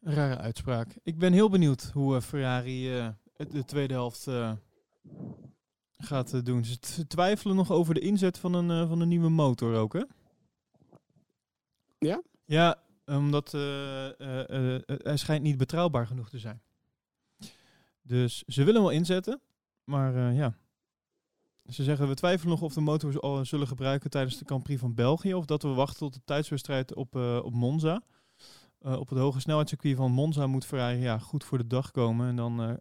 [0.00, 0.96] rare uitspraak.
[1.02, 4.26] Ik ben heel benieuwd hoe Ferrari de tweede helft
[5.98, 6.64] gaat eh, doen.
[6.64, 10.02] Ze twijfelen nog over de inzet van een, eh, van een nieuwe motor ook, hè?
[11.98, 12.22] Ja?
[12.44, 13.60] Ja, omdat eh,
[14.86, 16.62] hij schijnt niet betrouwbaar genoeg te zijn.
[18.02, 19.40] Dus ze willen hem wel inzetten,
[19.84, 20.56] maar ja.
[21.66, 24.94] Ze zeggen, we twijfelen nog of de motor zullen gebruiken tijdens de Grand Prix van
[24.94, 25.34] België.
[25.34, 28.02] Of dat we wachten tot de tijdswedstrijd op, op Monza.
[28.78, 32.28] Op het hoge snelheidscircuit van Monza moet Ferrari ja, goed voor de dag komen.
[32.28, 32.80] En dan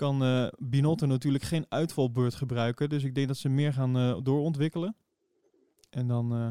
[0.00, 2.88] kan eh Binotto natuurlijk geen uitvalbeurt gebruiken.
[2.88, 4.96] Dus ik denk dat ze meer gaan eh, doorontwikkelen.
[5.90, 6.32] En dan...
[6.32, 6.48] eh,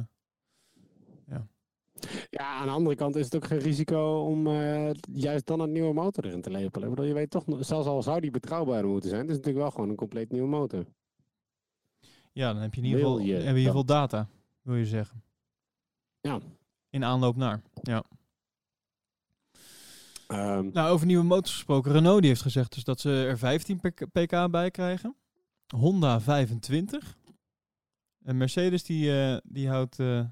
[2.30, 4.48] Ja, aan de andere kant is het ook geen risico om
[5.12, 6.84] juist dan een nieuwe motor erin te lepelen.
[6.90, 9.64] Ik bedoel, je weet toch, zelfs al zou die betrouwbaar moeten zijn, het is natuurlijk
[9.64, 10.86] wel gewoon een compleet nieuwe motor.
[12.34, 14.10] ja, dan heb je in ieder geval, je heb je in ieder geval dat?
[14.10, 14.30] data,
[14.62, 15.24] wil je zeggen.
[16.22, 16.40] Ja.
[16.90, 17.62] In aanloop naar.
[17.82, 18.04] Ja.
[20.30, 21.92] Ehm, Nou, over nieuwe motors gesproken.
[21.92, 23.80] Renault die heeft gezegd dus dat ze er 15
[24.12, 25.16] pk bij krijgen.
[25.76, 27.18] Honda 25.
[28.24, 30.26] En Mercedes die, eh, die houdt, eh,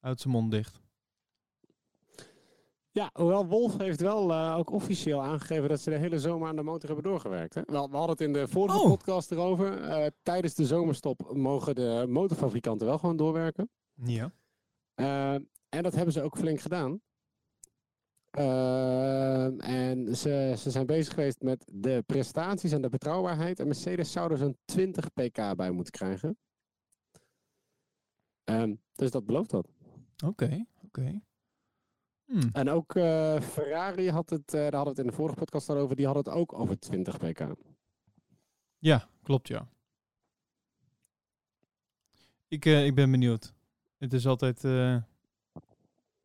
[0.00, 0.80] houdt zijn mond dicht.
[2.90, 6.56] ja, hoewel Wolf heeft wel eh, ook officieel aangegeven dat ze de hele zomer aan
[6.56, 7.54] de motor hebben doorgewerkt.
[7.54, 7.62] Hè?
[7.66, 8.86] Wel, we hadden het in de vorige Oh.
[8.88, 9.82] podcast erover.
[9.82, 13.70] Eh, tijdens de zomerstop mogen de motorfabrikanten wel gewoon doorwerken.
[13.94, 14.32] Ja.
[15.68, 17.00] En dat hebben ze ook flink gedaan.
[18.32, 23.60] Eh, en ze, ze zijn bezig geweest met de prestaties en de betrouwbaarheid.
[23.60, 26.38] En Mercedes zou er zo'n 20 pk bij moeten krijgen.
[28.44, 29.68] Ehm, dus dat belooft wat.
[30.24, 31.20] Oké, oké.
[32.24, 32.50] Hmm.
[32.52, 35.68] En ook eh, Ferrari had het, eh, daar hadden we het in de vorige podcast
[35.68, 37.54] al over, die hadden het ook over 20 pk.
[38.78, 39.68] Ja, klopt ja.
[42.48, 43.54] Ik, eh, ik ben benieuwd.
[43.96, 44.62] Het is altijd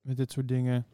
[0.02, 0.86] met dit soort dingen.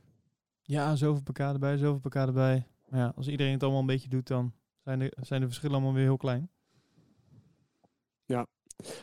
[0.63, 2.67] Ja, zoveel pk erbij, zoveel pk erbij.
[2.87, 5.75] Maar ja, als iedereen het allemaal een beetje doet, dan zijn de, zijn de verschillen
[5.75, 6.51] allemaal weer heel klein.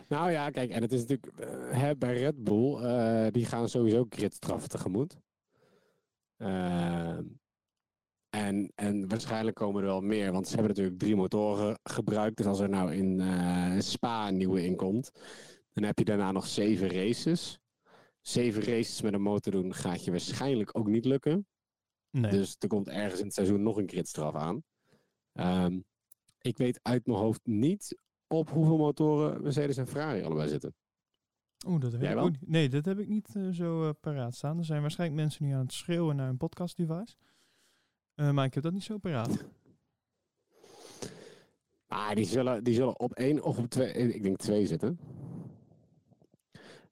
[0.09, 1.39] Nou ja, kijk, en het is natuurlijk
[1.73, 5.17] eh, bij Red Bull, eh, die gaan sowieso gridstraffen tegemoet.
[6.37, 7.25] Ehm,
[8.31, 12.37] en, en waarschijnlijk komen er wel meer, want ze hebben natuurlijk drie motoren gebruikt.
[12.37, 15.11] Dus als er nou in eh, Spa een nieuwe inkomt,
[15.73, 17.60] dan heb je daarna nog zeven races.
[18.21, 21.47] Zeven races met een motor doen gaat je waarschijnlijk ook niet lukken.
[22.11, 22.31] Nee.
[22.31, 24.63] Dus er komt ergens in het seizoen nog een gridstraf aan.
[25.33, 25.81] Ehm,
[26.41, 30.75] ik weet uit mijn hoofd niet op hoeveel motoren Mercedes en Ferrari allebei zitten.
[31.67, 32.49] Oeh, dat weet ik ook niet.
[32.49, 34.59] Nee, dat heb ik niet eh, zo eh, paraat staan.
[34.59, 37.17] Er zijn waarschijnlijk mensen nu aan het schreeuwen naar een podcast device.
[38.15, 39.45] Eh, maar ik heb dat niet zo paraat.
[41.87, 44.99] Ah, die zullen, die zullen op één of op twee, ik denk twee zitten.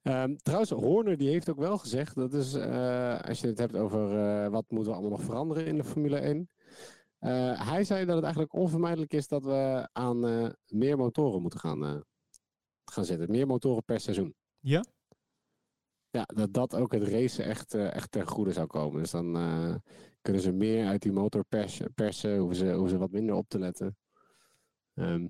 [0.08, 3.76] Ehm, trouwens, Horner die heeft ook wel gezegd, dat is, eh, als je het hebt
[3.76, 6.50] over eh, wat moeten we allemaal nog veranderen in de Formule 1.
[7.18, 12.04] eh, hij zei dat het eigenlijk onvermijdelijk is dat we aan meer motoren moeten gaan,
[12.84, 13.30] gaan zitten.
[13.30, 14.34] Meer motoren per seizoen.
[14.58, 14.84] Ja?
[16.10, 19.00] Ja, dat dat ook het racen echt, echt ten goede zou komen.
[19.00, 19.32] Dus dan
[20.20, 23.48] kunnen ze meer uit die motor persen, persen hoeven, ze, hoeven ze wat minder op
[23.48, 23.96] te letten.
[24.94, 25.26] Ehm,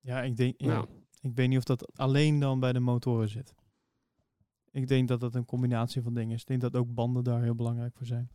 [0.00, 0.54] Ja, ik denk...
[0.56, 0.66] Ja.
[0.66, 0.88] nou,
[1.22, 3.54] Ik weet niet of dat alleen dan bij de motoren zit.
[4.70, 6.40] Ik denk dat dat een combinatie van dingen is.
[6.40, 8.30] Ik denk dat ook banden daar heel belangrijk voor zijn.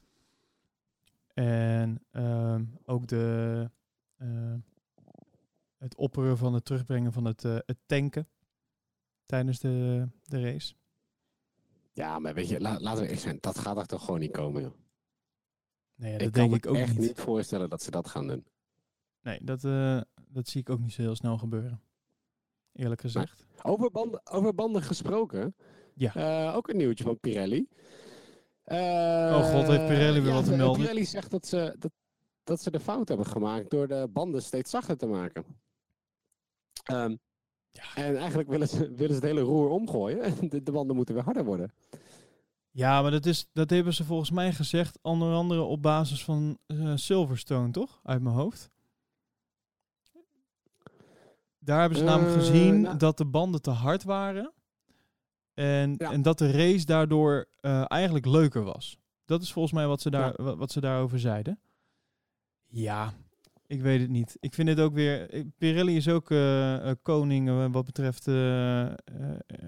[1.34, 3.70] En ehm, ook de,
[4.16, 4.54] eh,
[5.78, 8.28] het opperen van het terugbrengen van het, eh, het tanken
[9.26, 10.74] tijdens de, de race.
[11.94, 13.38] Ja, maar weet je, la- laten we echt zijn.
[13.42, 14.74] Dat gaat er toch gewoon niet komen, joh.
[15.96, 17.08] Nee, ik dat kan denk me ik ook echt niet.
[17.08, 18.46] niet voorstellen dat ze dat gaan doen.
[19.22, 21.82] Nee, dat, eh, dat zie ik ook niet zo heel snel gebeuren.
[22.78, 23.46] Eerlijk gezegd.
[23.62, 25.56] Over banden, over banden gesproken.
[25.94, 26.16] Ja.
[26.16, 27.68] eh, ook een nieuwtje van Pirelli.
[28.64, 28.78] Eh,
[29.38, 30.82] Oh god, heeft Pirelli weer ja, wat te melden?
[30.82, 31.92] Pirelli zegt dat ze, dat,
[32.44, 35.46] dat ze de fout hebben gemaakt door de banden steeds zachter te maken.
[36.84, 37.16] Ehm,
[37.96, 40.50] En eigenlijk willen ze, willen ze het hele roer omgooien.
[40.50, 41.74] De, de banden moeten weer harder worden.
[42.72, 46.58] Ja, maar dat, is, dat hebben ze volgens mij gezegd, onder andere op basis van
[46.66, 48.00] eh, Silverstone, toch?
[48.04, 48.70] Uit mijn hoofd.
[51.68, 54.54] Daar hebben ze namelijk Eh, gezien nou- dat de banden te hard waren.
[55.54, 56.12] En, Ja.
[56.12, 58.98] en dat de race daardoor eh, eigenlijk leuker was.
[59.26, 61.60] Dat is volgens mij wat ze, daar, wa- wat ze daarover zeiden.
[62.68, 63.14] Ja,
[63.68, 64.38] ik weet het niet.
[64.40, 65.30] Ik vind het ook weer...
[65.30, 68.24] eh, Pirelli is ook eh, koning wat betreft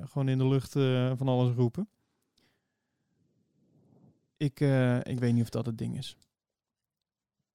[0.05, 0.71] gewoon in de lucht
[1.17, 1.89] van alles roepen.
[4.37, 4.59] Ik,
[5.03, 6.17] ik weet niet of dat het ding is.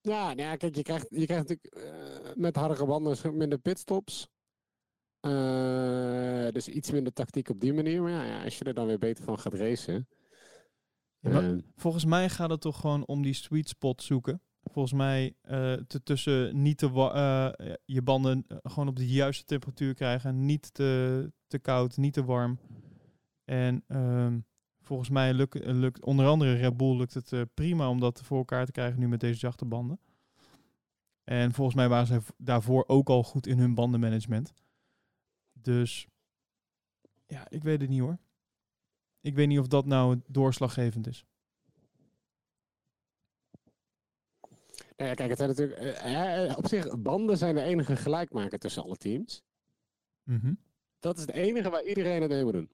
[0.00, 4.28] Ja, nou ja, kijk, je krijgt, je krijgt natuurlijk met hardere banden minder pitstops.
[5.24, 8.02] Eh, dus iets minder tactiek op die manier.
[8.02, 10.08] Maar ja, ja, als je er dan weer beter van gaat racen.
[11.20, 14.40] Ja, eh, Volgens mij gaat het toch gewoon om die sweet spot zoeken.
[14.62, 15.34] Volgens mij
[15.86, 16.88] te, tussen niet te
[17.84, 20.44] je banden gewoon op de juiste temperatuur krijgen.
[20.46, 22.58] Niet te, te koud, niet te warm.
[23.44, 24.38] En ehm,
[24.80, 28.66] volgens mij lukt, lukt onder andere Red Bull lukt het prima om dat voor elkaar
[28.66, 29.98] te krijgen nu met deze zachte banden.
[31.24, 34.52] En volgens mij waren v- daarvoor ook al goed in hun bandenmanagement.
[35.64, 36.06] Dus
[37.26, 38.18] ja, ik weet het niet hoor.
[39.20, 41.24] Ik weet niet of dat nou doorslaggevend is.
[44.96, 45.78] nou ja, kijk, het zijn natuurlijk.
[45.80, 49.42] eh, eh, op zich, banden zijn de enige gelijkmaker tussen alle teams.
[50.22, 50.54] Mhm.
[50.98, 52.70] Dat is het enige waar iedereen het mee moet doen.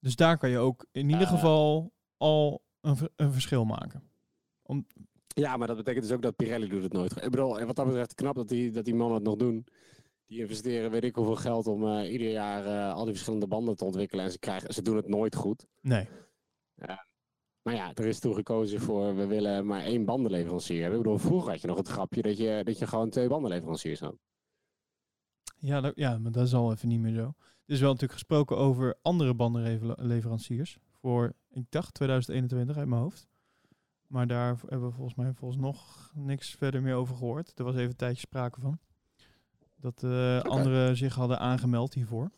[0.00, 1.30] Dus daar kan je ook in ieder Eh.
[1.32, 4.02] geval al een, ver- een verschil maken.
[5.26, 7.16] Ja, maar dat betekent dus ook dat Pirelli doet het nooit.
[7.16, 9.66] Ik bedoel, en wat dat betreft knap dat die, dat die mannen het nog doen.
[10.26, 13.76] Die investeren weet ik hoeveel geld om eh, ieder jaar eh, al die verschillende banden
[13.76, 14.24] te ontwikkelen.
[14.24, 15.66] En ze, krijgen, ze doen het nooit goed.
[15.80, 16.08] Nee.
[17.66, 20.98] Maar ja, er is toen gekozen voor, we willen maar één bandenleverancier hebben.
[20.98, 24.00] Ik bedoel, vroeger had je nog het grapje dat je, dat je gewoon twee bandenleveranciers
[24.00, 24.16] had.
[25.58, 27.34] Ja, dat, ja, maar dat is al even niet meer zo.
[27.66, 30.78] Er is wel natuurlijk gesproken over andere bandenleveranciers.
[31.00, 33.28] Voor, ik dacht 2021 uit mijn hoofd.
[34.06, 37.58] Maar daar hebben we volgens mij volgens nog niks verder meer over gehoord.
[37.58, 38.78] Er was even een tijdje sprake van.
[39.76, 42.30] Dat eh anderen zich hadden aangemeld hiervoor.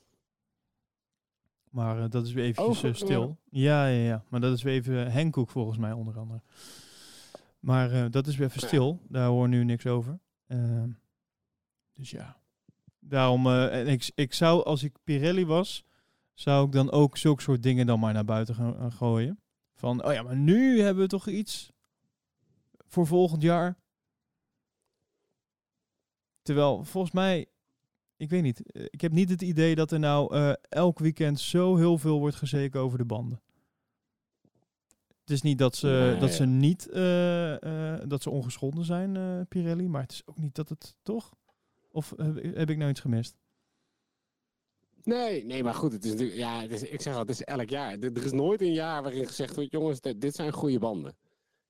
[1.70, 3.37] Maar eh, dat is weer eventjes Over- eh, stil.
[3.51, 4.24] Ja, ja, ja.
[4.29, 6.40] Maar dat is weer even Henkoek volgens mij onder andere.
[7.61, 9.01] Maar dat is weer even stil.
[9.09, 10.18] Daar hoor nu niks over.
[10.46, 10.90] Ehm,
[11.92, 12.37] dus ja.
[12.98, 15.85] Daarom, en ik, ik zou, als ik Pirelli was,
[16.35, 19.40] zou ik dan ook zulke soort dingen dan maar naar buiten gaan gaan gooien.
[19.74, 21.72] Van, oh ja, maar nu hebben we toch iets
[22.87, 23.77] voor volgend jaar.
[26.48, 27.46] Terwijl, volgens mij,
[28.16, 31.40] ik weet niet, eh, ik heb niet het idee dat er nou eh, elk weekend
[31.40, 33.40] zo heel veel wordt gezeken over de banden.
[35.20, 36.18] Het is niet dat ze, Nee.
[36.20, 37.54] dat ze niet, eh,
[38.06, 41.32] dat ze ongeschonden zijn, Pirelli, maar het is ook niet dat het toch?
[41.90, 43.37] Of heb, ik nou iets gemist?
[45.02, 47.42] Nee, nee, maar goed, het is natuurlijk, ja, het is, ik zeg al, het is
[47.42, 47.92] elk jaar.
[47.98, 51.16] Er er is nooit een jaar waarin gezegd wordt, jongens, dit zijn goede banden.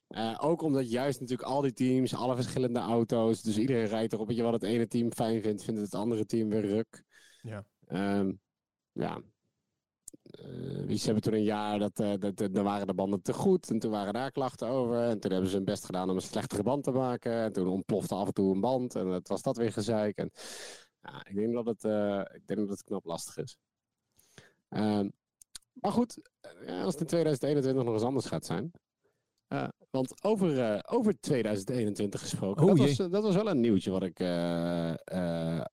[0.08, 4.30] Eh, ook omdat juist natuurlijk al die teams, alle verschillende auto's, dus iedereen rijdt erop.
[4.30, 7.02] Je wat het ene team fijn vindt, vindt het andere team weer ruk.
[7.42, 7.64] Ja.
[7.86, 8.32] Ehm,
[8.92, 9.22] ja.
[10.86, 13.70] wie ze hebben toen een jaar, dat, uh, dat, dan waren de banden te goed.
[13.70, 15.02] En toen waren daar klachten over.
[15.02, 17.32] En toen hebben ze hun best gedaan om een slechtere band te maken.
[17.32, 18.94] En toen ontplofte af en toe een band.
[18.94, 20.16] En dat was dat weer gezeik.
[20.16, 20.30] En,
[21.02, 23.58] ja, ik denk dat het, uh, ik denk dat het knap lastig is.
[24.68, 25.08] Ehm,
[25.72, 26.18] maar goed,
[26.66, 28.72] als het in 2021 nog eens anders gaat zijn.
[29.48, 33.90] Uh, want over, uh, over 2021 gesproken, Oh, dat, was, dat was wel een nieuwtje
[33.90, 34.94] wat ik eh,
[35.58, 35.64] eh,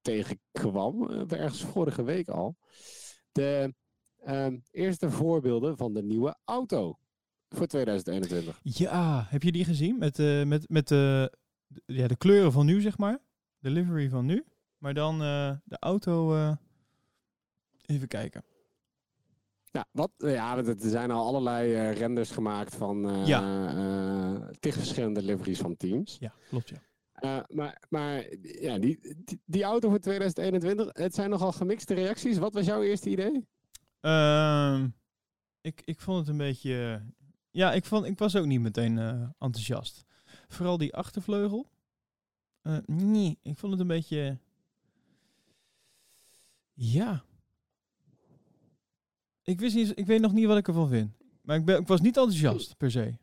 [0.00, 2.56] tegenkwam, eh, ergens vorige week al.
[3.32, 3.74] De
[4.18, 6.98] ehm, eerste voorbeelden van de nieuwe auto
[7.48, 8.60] voor 2021.
[8.62, 9.98] Ja, heb je die gezien?
[9.98, 10.88] Met, eh met, met
[11.86, 13.18] ja, de kleuren van nu, zeg maar.
[13.58, 14.44] De livery van nu.
[14.78, 16.34] Maar dan eh, de auto...
[16.34, 16.56] eh,
[17.86, 18.44] even kijken.
[19.74, 23.68] Ja, wat, ja, want er zijn al allerlei eh, renders gemaakt van eh Ja.
[23.68, 26.16] eh, tig verschillende liveries van teams.
[26.20, 26.76] Ja, klopt ja.
[27.12, 32.38] Eh, maar maar ja, die, die, die auto voor 2021, het zijn nogal gemixte reacties.
[32.38, 33.46] Wat was jouw eerste idee?
[34.00, 34.88] Ehm,
[35.60, 37.02] ik, ik vond het een beetje...
[37.50, 40.04] Ja, ik, vond, ik was ook niet meteen eh, enthousiast.
[40.48, 41.70] Vooral die achtervleugel.
[42.62, 44.38] Eh, nee, ik vond het een beetje...
[46.72, 47.24] Ja.
[49.44, 51.12] Ik, wist niet, ik weet nog niet wat ik ervan vind.
[51.42, 53.14] Maar ik, ben, ik was niet enthousiast, per se.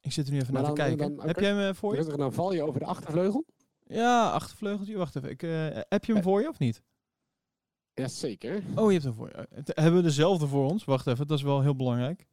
[0.00, 1.16] Ik zit er nu even Maar naar te dan- kijken.
[1.16, 2.04] dan- Heb jij hem eh, voor je?
[2.16, 3.44] Dan val je over de achtervleugel.
[3.86, 4.96] Ja, achtervleugeltje.
[4.96, 5.30] Wacht even.
[5.30, 6.82] Ik, eh, heb je hem voor je of niet?
[7.94, 8.62] Jazeker.
[8.74, 9.34] Oh, je hebt hem voor je.
[9.34, 10.84] Eh, Hebben we dezelfde voor ons?
[10.84, 12.26] Wacht even, dat is wel heel belangrijk.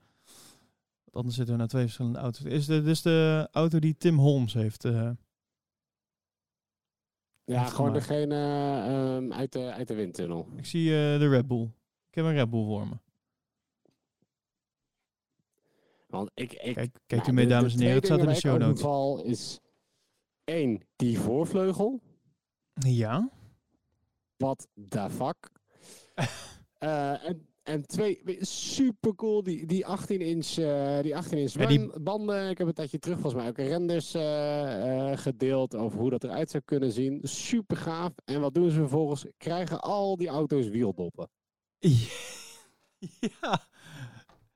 [1.04, 2.44] Want anders zitten we naar twee verschillende auto's.
[2.46, 4.86] Is de, dit is de auto die Tim Holmes heeft.
[4.86, 5.10] eh,
[7.46, 8.08] Ja, gewoon gemaakt.
[8.08, 8.36] degene
[8.88, 10.48] ehm, uit, de, uit de windtunnel.
[10.56, 11.64] ik zie eh, de Red Bull.
[12.10, 12.96] Ik heb een Red Bull voor me.
[16.08, 17.98] Want ik, ik, Kijk, kijk nou, u mee, de- dames en de heren.
[17.98, 18.68] Het staat in de show notes.
[18.70, 19.60] over val is
[20.44, 22.02] één, die voorvleugel.
[22.74, 23.30] Ja.
[24.38, 25.50] Wat the fuck?
[26.78, 31.66] Eh, en, en twee, super cool, die, die 18 inch, eh, die 18 inch Ja,
[31.66, 32.50] die- ban- banden.
[32.50, 36.24] Ik heb een tijdje terug volgens mij ook renders eh, eh, gedeeld over hoe dat
[36.24, 37.20] eruit zou kunnen zien.
[37.24, 38.12] Super gaaf.
[38.26, 39.26] En wat doen ze vervolgens?
[39.38, 41.30] Krijgen al die auto's wieldoppen.
[43.42, 43.68] ja.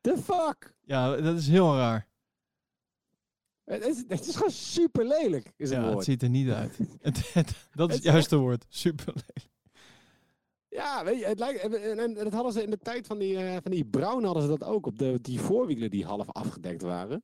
[0.01, 0.73] The fuck?
[0.81, 2.07] Ja, dat is heel raar.
[3.63, 6.77] Het is, het is gewoon super lelijk, is het Ja, het ziet er niet uit.
[7.01, 8.65] Dat is Het het is juiste woord.
[8.69, 9.13] Super.
[10.69, 13.57] Ja, weet je, het lijkt, en, dat hadden ze in de tijd van die, eh,
[13.61, 17.23] van die Brown hadden ze dat ook op de, die voorwielen die half afgedekt waren.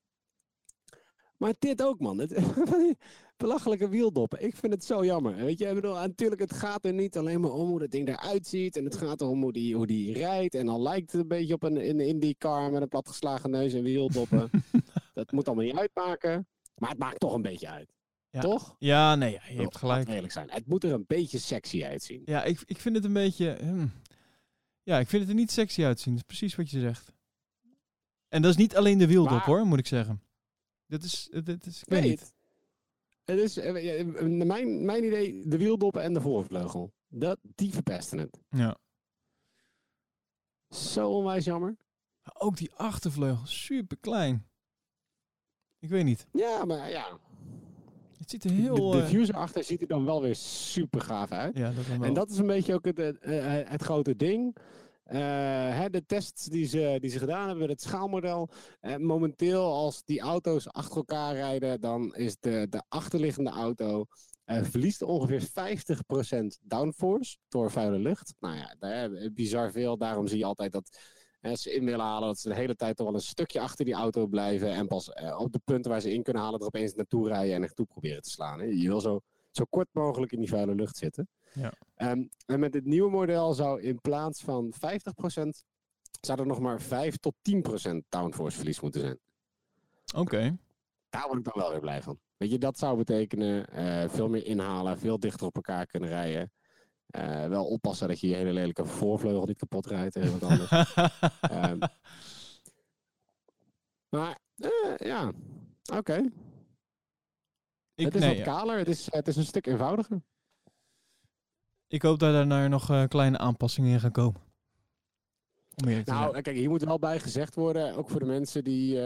[1.37, 2.17] Maar dit ook, man.
[2.17, 2.29] Het,
[2.77, 2.97] die
[3.37, 4.43] belachelijke wieldoppen.
[4.43, 5.35] Ik vind het zo jammer.
[5.35, 8.07] Weet je, ik bedoel, natuurlijk, het gaat er niet alleen maar om hoe dat ding
[8.07, 8.77] eruit ziet.
[8.77, 10.55] En het gaat erom hoe die, hoe die rijdt.
[10.55, 13.83] En al lijkt het een beetje op een, een IndyCar met een platgeslagen neus en
[13.83, 14.49] wieldoppen.
[15.13, 16.47] dat moet allemaal niet uitmaken.
[16.75, 17.93] Maar het maakt toch een beetje uit.
[18.35, 18.41] Ja.
[18.41, 18.75] Toch?
[18.79, 20.07] Ja, nee, je hebt Laten we gelijk.
[20.07, 20.49] eerlijk zijn.
[20.49, 22.21] Het moet er een beetje sexy uitzien.
[22.25, 23.57] Ja, ik, ik vind het een beetje...
[23.61, 23.91] hmm.
[24.83, 26.13] Ja, ik vind het er niet sexy uitzien.
[26.13, 27.11] Dat is precies wat je zegt.
[28.27, 30.21] En dat is niet alleen de wieldop Maar- hoor, moet ik zeggen.
[30.85, 31.29] Dit is...
[31.43, 32.33] Dit is ik weet weet niet.
[33.25, 33.39] het.
[33.39, 34.07] Is, eh, eh,
[34.45, 36.93] mijn, mijn idee, de wieldoppen en de voorvleugel.
[37.07, 38.39] Dat, die verpesten het.
[38.49, 38.77] Ja.
[40.69, 41.77] Zo onwijs jammer.
[42.33, 44.47] Ook die achtervleugel, super klein.
[45.79, 46.27] Ik weet niet.
[46.31, 47.19] Ja, maar ja.
[48.17, 48.75] Het ziet er heel...
[48.91, 51.57] de eh, diffuser achter ziet er dan wel weer super gaaf uit.
[51.57, 52.01] ja, dat wel.
[52.03, 54.55] En dat is een beetje ook het, het, eh, het grote ding.
[55.03, 55.19] Eh,
[55.79, 58.49] hè, de tests die ze, die ze gedaan hebben met het schaalmodel.
[58.79, 64.05] eh, momenteel, als die auto's achter elkaar rijden, dan is de, de achterliggende auto.
[64.45, 68.33] eh, verliest ongeveer 50% downforce door vuile lucht.
[68.39, 69.97] Nou ja, daar, eh, bizar veel.
[69.97, 70.99] Daarom zie je altijd dat
[71.53, 72.27] ze in willen halen.
[72.27, 74.71] Dat ze de hele tijd toch wel een stukje achter die auto blijven.
[74.71, 77.53] En pas eh, op de punten waar ze in kunnen halen, er opeens naartoe rijden
[77.53, 78.59] en naartoe proberen te slaan.
[78.59, 78.65] Hè.
[78.65, 81.27] Je wil zo, zo kort mogelijk in die vuile lucht zitten.
[81.53, 81.73] Ja.
[81.95, 85.65] Ehm, en met dit nieuwe model zou in plaats van 50%
[86.21, 89.19] zou er nog maar 5 tot 10% downforce verlies moeten zijn.
[90.15, 90.57] Oké.
[91.09, 92.19] Daar word ik dan wel weer blij van.
[92.37, 96.51] Weet je, dat zou betekenen eh, veel meer inhalen, veel dichter op elkaar kunnen rijden.
[97.07, 100.71] Eh, wel oppassen dat je je hele lelijke voorvleugel niet kapot rijdt en wat anders.
[101.41, 101.79] Ehm,
[104.09, 105.31] maar eh, ja,
[105.93, 106.31] oké.
[107.95, 110.21] Het is nee, wat kaler, het is, het is een stuk eenvoudiger.
[111.87, 114.41] ik hoop dat er daar nog eh, kleine aanpassingen in gaan komen.
[115.75, 118.63] Om eerlijk te Nou, kijk, hier moet wel bij gezegd worden, ook voor de mensen
[118.63, 118.99] die,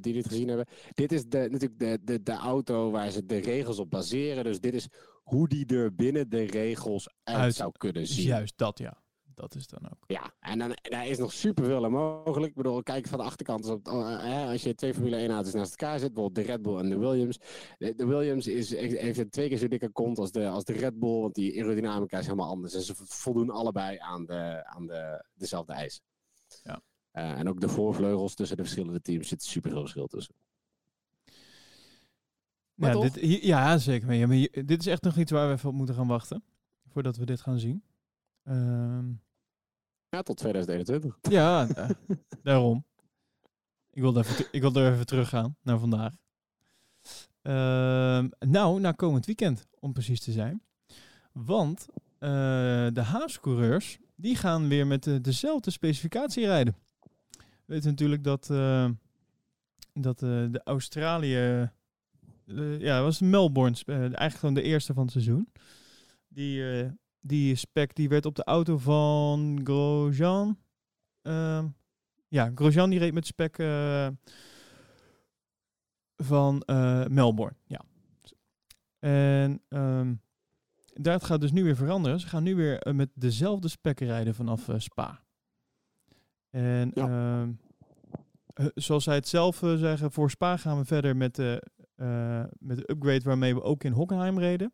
[0.00, 0.66] die dit gezien hebben.
[0.94, 4.44] Dit is de, natuurlijk de, de, de auto waar ze de regels op baseren.
[4.44, 4.88] Dus dit is
[5.22, 8.26] hoe die er binnen de regels uit, Uit- zou kunnen zien.
[8.26, 9.02] Juist dat, ja.
[9.34, 10.04] Dat is dan ook.
[10.06, 12.50] Ja, en dan, daar is nog superveel aan mogelijk.
[12.50, 13.66] Ik bedoel, kijk van de achterkant.
[13.66, 16.78] Op, uh, als je twee Formule 1 auto's naast elkaar zet, bijvoorbeeld de Red Bull
[16.78, 17.38] en de Williams.
[17.78, 20.72] De, de Williams is, heeft een twee keer zo dikke kont als de, als de
[20.72, 22.74] Red Bull, want die aerodynamica is helemaal anders.
[22.74, 26.02] En ze voldoen allebei aan, de, aan de, dezelfde eisen.
[26.62, 26.82] Ja.
[27.12, 30.34] Uh, en ook de voorvleugels tussen de verschillende teams zit superveel verschil tussen.
[32.74, 34.06] Ja, dit, ja, zeker.
[34.06, 36.06] Maar, ja, maar hier, dit is echt nog iets waar we even op moeten gaan
[36.06, 36.44] wachten.
[36.88, 37.82] Voordat we dit gaan zien.
[38.44, 39.22] Um,
[40.08, 41.18] ja, tot 2021.
[41.30, 41.88] Ja, uh,
[42.42, 42.84] daarom.
[43.90, 46.12] Ik wil, even, ik wil er even teruggaan naar vandaag.
[47.42, 50.62] Uh, nou, naar komend weekend, om precies te zijn.
[51.32, 52.28] Want uh,
[52.92, 56.76] de Haas-coureurs, die gaan weer met de, dezelfde specificatie rijden.
[57.38, 58.90] We weten natuurlijk dat, uh,
[59.92, 61.70] dat de Australië...
[62.78, 65.48] ja, was Melbourne, eigenlijk gewoon de eerste van het seizoen.
[66.28, 66.62] Die
[67.20, 70.58] die spec die werd op de auto van Grosjean.
[71.22, 71.64] Uh,
[72.28, 73.56] ja, Grosjean die reed met spec
[76.16, 76.62] van
[77.08, 77.56] Melbourne.
[77.66, 77.80] Ja.
[78.98, 80.20] En um,
[80.92, 82.20] dat gaat dus nu weer veranderen.
[82.20, 85.22] Ze gaan nu weer eh, met dezelfde spec rijden vanaf Spa.
[86.50, 87.06] En ja.
[87.08, 87.52] Ehm,
[88.74, 91.62] zoals zij het zelf zeggen, voor Spa gaan we verder met de,
[92.58, 94.72] met de upgrade waarmee we ook in Hockenheim reden.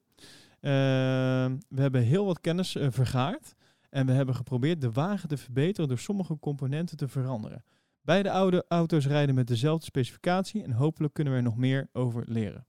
[0.60, 3.54] Ehm, we hebben heel wat kennis uh, vergaard.
[3.90, 7.64] En we hebben geprobeerd de wagen te verbeteren door sommige componenten te veranderen.
[8.00, 12.24] Beide oude auto's rijden met dezelfde specificatie en hopelijk kunnen we er nog meer over
[12.26, 12.66] leren.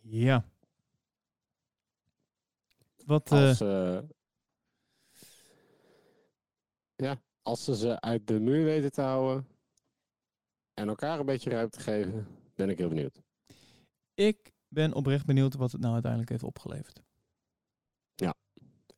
[0.00, 0.44] Ja.
[3.06, 3.30] Wat.
[3.30, 3.98] Als, uh,
[6.96, 9.46] ja, als ze ze uit de muur weten te houden
[10.74, 12.26] en elkaar een beetje ruimte geven,
[12.60, 13.22] ben ik heel benieuwd.
[14.14, 17.02] Ik ben oprecht benieuwd wat het nou uiteindelijk heeft opgeleverd.
[18.14, 18.34] Ja,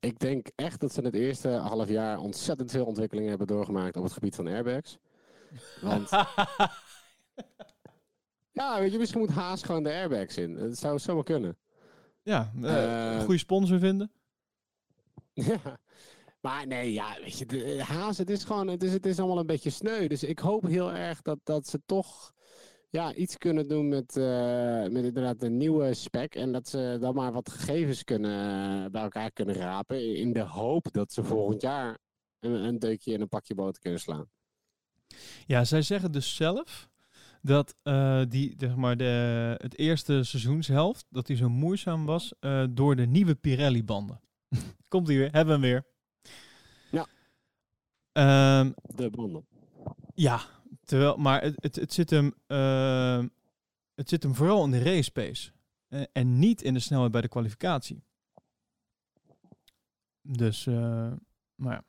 [0.01, 4.03] ik denk echt dat ze het eerste half jaar ontzettend veel ontwikkelingen hebben doorgemaakt op
[4.03, 4.99] het gebied van airbags.
[5.81, 6.11] Want.
[8.61, 10.55] ja, weet je, misschien moet Haas gewoon de airbags in.
[10.55, 11.57] Dat zou zomaar kunnen.
[12.23, 14.13] Ja, uh, goede sponsor vinden.
[15.33, 15.81] ja.
[16.41, 19.39] Maar nee, ja, weet je, de, Haas, het is gewoon, het is, het is allemaal
[19.39, 20.07] een beetje sneu.
[20.07, 22.33] Dus ik hoop heel erg dat, dat ze toch
[22.93, 26.35] ja, iets kunnen doen met, uh, met inderdaad een nieuwe spec.
[26.35, 30.17] En dat ze dan maar wat gegevens kunnen, bij elkaar kunnen rapen.
[30.17, 31.99] In de hoop dat ze volgend jaar
[32.41, 34.31] een, een deukje in een pakje boter kunnen slaan.
[35.47, 36.89] Ja, zij zeggen dus zelf
[37.43, 42.65] dat uh, die, zeg maar de, het eerste seizoenshelft, dat die zo moeizaam was uh,
[42.71, 44.21] door de nieuwe Pirelli-banden.
[44.89, 45.85] Komt die weer, hebben we hem weer.
[46.91, 47.07] Ja.
[48.61, 49.47] Um, de banden.
[50.15, 50.41] Ja,
[50.93, 53.25] Terwijl, maar het, het, het, zit hem, uh,
[53.95, 55.51] het zit hem vooral in de race pace.
[55.89, 58.03] Uh, en niet in de snelheid bij de kwalificatie.
[60.23, 61.13] Dus, uh,
[61.55, 61.85] maar ja.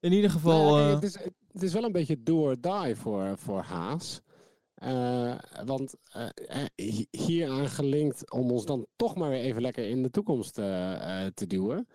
[0.00, 0.74] In ieder geval.
[0.74, 1.14] Nou, het, is,
[1.52, 4.20] het is wel een beetje do or die voor, voor Haas.
[5.64, 5.94] want
[7.10, 11.88] hieraan gelinkt om ons dan toch maar weer even lekker in de toekomst te duwen.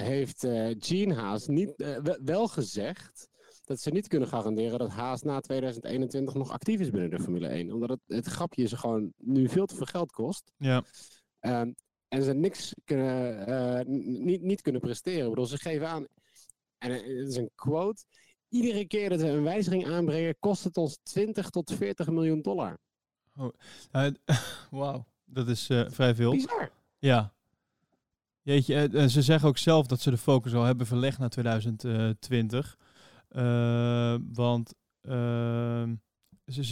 [0.00, 0.46] heeft
[0.78, 3.32] Gene Haas niet, wel gezegd
[3.64, 7.46] dat ze niet kunnen garanderen dat Haas na 2021 nog actief is binnen de Formule
[7.46, 7.72] 1.
[7.72, 10.52] Omdat het, het grapje ze gewoon nu veel te veel geld kost.
[10.56, 10.84] Ja.
[11.40, 11.74] Um,
[12.08, 13.80] en ze niks kunnen, uh,
[14.24, 15.22] niet, niet kunnen presteren.
[15.22, 16.06] Ik bedoel, ze geven aan,
[16.78, 18.04] en het is een quote,
[18.48, 22.78] iedere keer dat we een wijziging aanbrengen, kost het ons 20 tot 40 miljoen dollar.
[23.36, 23.52] Oh,
[23.92, 24.06] uh,
[24.70, 26.30] Wauw, dat is uh, vrij veel.
[26.30, 26.70] Bizar.
[26.98, 27.32] Ja.
[28.42, 32.78] Jeetje, ze zeggen ook zelf dat ze de focus al hebben verlegd naar 2020.
[33.36, 35.82] Uh, want uh,
[36.46, 36.62] ze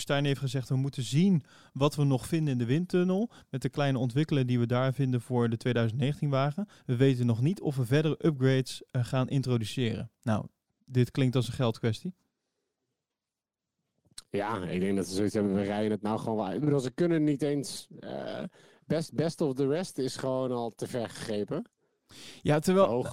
[0.00, 1.42] Stein heeft gezegd, we moeten zien
[1.72, 3.30] wat we nog vinden in de windtunnel.
[3.50, 6.68] Met de kleine ontwikkelingen die we daar vinden voor de 2019 wagen.
[6.86, 10.10] We weten nog niet of we verdere upgrades uh, gaan introduceren.
[10.22, 10.46] Nou,
[10.84, 12.14] dit klinkt als een geldkwestie.
[14.30, 16.74] Ja, ik denk dat ze zoiets hebben, we rijden het nou gewoon wel.
[16.74, 17.86] Ik ze kunnen niet eens...
[18.00, 18.42] Uh,
[18.86, 21.64] best, best of the rest is gewoon al te ver gegrepen.
[22.42, 23.06] Ja, terwijl,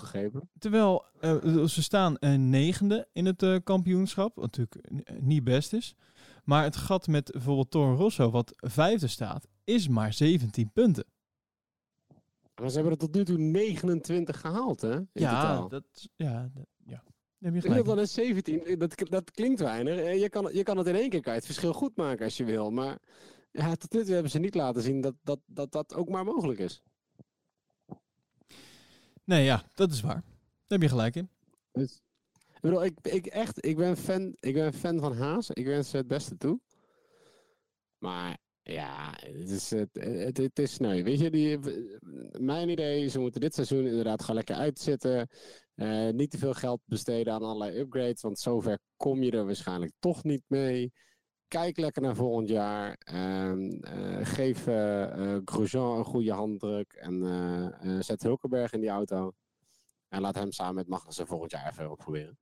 [0.60, 5.96] terwijl uh, ze staan een negende in het uh, kampioenschap, wat natuurlijk niet best is.
[6.44, 11.06] Maar het gat met bijvoorbeeld Toro Rosso, wat vijfde staat, is maar 17 punten.
[12.56, 15.00] Maar ze hebben er tot nu toe 29 gehaald, hè?
[15.14, 15.84] ja, dat,
[16.16, 17.04] ja, dat, ja.
[17.38, 17.86] Heb je gelijk.
[17.86, 20.20] dan is 17, dat, dat klinkt weinig.
[20.20, 22.44] Je kan, je kan het in één keer kan het verschil goed maken als je
[22.44, 22.72] wil.
[22.72, 22.98] Maar
[23.52, 26.24] ja, tot nu toe hebben ze niet laten zien dat dat, dat, dat ook maar
[26.24, 26.82] mogelijk is.
[29.32, 30.23] Nee, ja, dat is waar.
[30.23, 30.23] Daar
[30.67, 31.29] heb je gelijk in.
[31.71, 32.01] Dus,
[32.53, 35.49] ik bedoel, ik, ik, echt, ik ben, fan, ik ben fan van Haas.
[35.49, 36.59] Ik wens ze het beste toe.
[37.97, 41.03] Maar Ja, het is, het, het, is sneu.
[41.03, 41.59] Weet je, die,
[42.39, 45.27] mijn idee, ze moeten dit seizoen inderdaad gewoon lekker uitzitten.
[45.75, 49.91] Eh, niet te veel geld besteden aan allerlei upgrades, want zover kom je er waarschijnlijk
[49.99, 50.91] toch niet mee.
[51.52, 52.93] Kijk lekker naar volgend jaar.
[52.93, 53.54] Eh,
[54.22, 59.34] geef eh, Grosjean een goede handdruk en zet Hulkenberg in die auto.
[60.08, 62.39] En laat hem samen met Magnussen volgend jaar even proberen.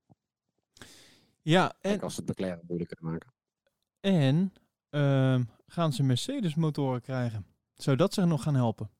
[1.42, 2.00] Ja, en...
[2.00, 3.32] als het McLaren moeilijker te maken.
[4.00, 4.52] En
[4.90, 7.46] ehm, gaan ze Mercedes motoren krijgen?
[7.74, 8.90] Zou dat zich nog gaan helpen?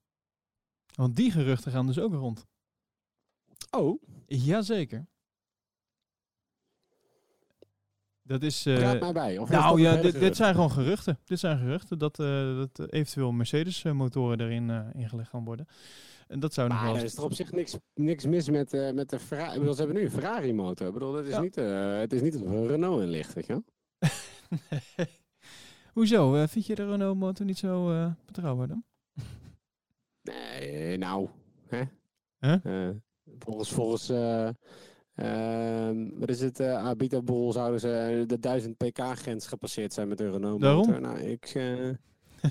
[0.95, 2.47] Want die geruchten gaan dus ook rond.
[3.71, 4.03] Oh?
[4.27, 5.07] Jazeker.
[8.31, 8.67] Dat is.
[8.67, 9.39] Uh, Praat mij bij.
[9.39, 11.19] Of nou ja, dit, dit, zijn gewoon geruchten.
[11.25, 15.67] Dit zijn geruchten dat, uh, dat eventueel Mercedes-motoren erin uh, ingelegd gaan worden.
[16.29, 16.97] En dat zou nog wel.
[16.97, 19.59] Er is er op zich niks, niks mis met, uh, met de Ferrari.
[19.59, 20.87] Bedoel, ze hebben nu een Ferrari-motor.
[20.87, 23.65] Ik bedoel, dat is niet, het is niet een Renault in weet je wel?
[25.93, 26.47] Hoezo?
[26.47, 28.85] vind je de Renault-motor niet zo betrouwbaar dan?
[30.23, 31.29] nee, nou.
[31.67, 31.83] Hè?
[32.41, 32.91] Huh?
[33.39, 34.11] Volgens, volgens
[35.23, 40.31] uh, wat is het, uh, Abitable zouden ze de 1000 pk-grens gepasseerd zijn met de
[40.31, 41.01] Renault motor.
[41.01, 41.91] Nou, ik uh,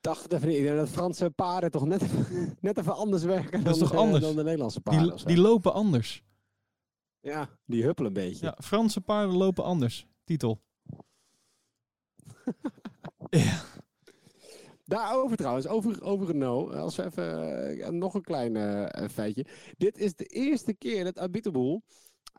[0.00, 0.66] dacht even niet.
[0.66, 2.02] Dat Franse paarden toch net,
[2.60, 4.24] net even anders werken dat dan, toch anders?
[4.24, 5.16] dan de Nederlandse paarden.
[5.16, 6.22] Die, die lopen anders.
[7.20, 8.46] Ja, die huppelen een beetje.
[8.46, 10.06] Ja, Franse paarden lopen anders.
[10.24, 10.60] Titel.
[13.30, 13.62] ja.
[14.90, 16.74] Daarover trouwens, over, over Renault.
[16.74, 19.46] Als we even uh, nog een klein uh, feitje.
[19.76, 21.82] Dit is de eerste keer dat Abiteboel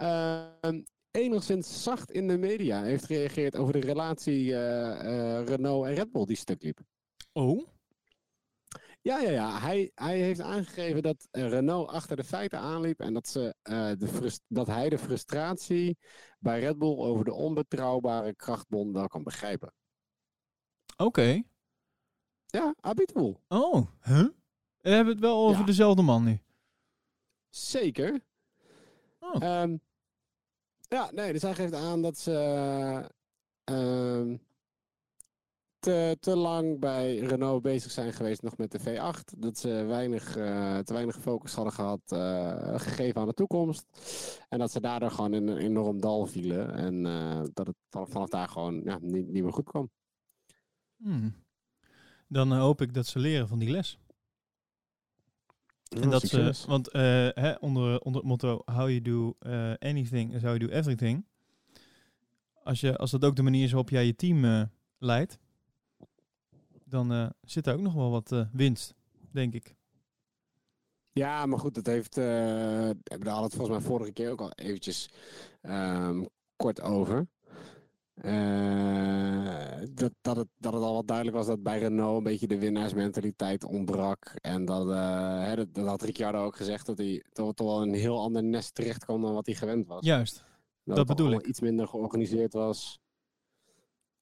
[0.01, 0.47] uh,
[1.11, 4.51] enigszins zacht in de media heeft gereageerd over de relatie
[5.43, 6.79] Renault en Red Bull die stuk liep.
[7.33, 7.67] Oh?
[9.01, 9.59] Ja, ja, ja.
[9.59, 13.55] Hij, hij heeft aangegeven dat Renault achter de feiten aanliep en dat, ze,
[13.97, 15.97] de dat hij de frustratie
[16.39, 19.73] bij Red Bull over de onbetrouwbare krachtbond wel kan begrijpen.
[20.97, 21.41] Oké.
[22.51, 23.41] Ja, Abiteboel.
[23.47, 24.27] Oh, huh?
[24.81, 25.65] We hebben het wel over ja.
[25.65, 26.39] dezelfde man nu.
[27.49, 28.21] Zeker.
[29.19, 29.61] Oh.
[29.61, 29.81] Um,
[30.79, 32.31] ja, nee, dus hij geeft aan dat ze
[33.71, 34.37] uh,
[35.79, 39.37] te, te lang bij Renault bezig zijn geweest nog met de V8.
[39.37, 43.85] Dat ze weinig, uh, te weinig focus hadden gehad, uh, gegeven aan de toekomst.
[44.49, 46.75] En dat ze daardoor gewoon in een enorm dal vielen.
[46.75, 49.89] En uh, dat het vanaf daar gewoon ja, niet, niet meer goed kwam.
[50.97, 51.49] Hmm
[52.31, 53.99] dan hoop ik dat ze leren van die les.
[55.89, 57.01] En dat ze, want uh,
[57.33, 61.25] hè, onder, onder het motto How you do uh, anything is how you do everything.
[62.63, 64.63] Als, je, als dat ook de manier is waarop jij je team uh,
[64.97, 65.39] leidt,
[66.83, 68.93] dan zit er ook nog wel wat winst,
[69.31, 69.75] denk ik.
[71.11, 72.15] Ja, maar goed, dat heeft.
[72.15, 75.09] we hadden het volgens mij vorige keer ook al eventjes
[75.61, 77.27] um, kort over.
[78.25, 82.47] Uh, dat, dat, het, dat het al wat duidelijk was dat bij Renault een beetje
[82.47, 84.33] de winnaarsmentaliteit ontbrak.
[84.41, 87.81] En dat, uh, hè, dat, dat, had Ricciardo ook gezegd, dat hij toch, toch wel
[87.81, 90.05] een heel ander nest terecht kwam dan wat hij gewend was.
[90.05, 90.45] Juist,
[90.83, 91.45] dat, dat bedoel ik.
[91.45, 92.99] iets minder georganiseerd was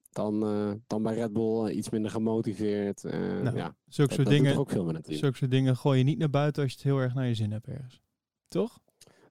[0.10, 3.04] dan, uh, dan bij Red Bull, iets minder gemotiveerd.
[3.04, 6.30] Nou, ja, zulke soort dingen, ook veel met zulke soort dingen gooi je niet naar
[6.30, 8.02] buiten als je het heel erg naar je zin hebt ergens.
[8.47, 8.80] Toch?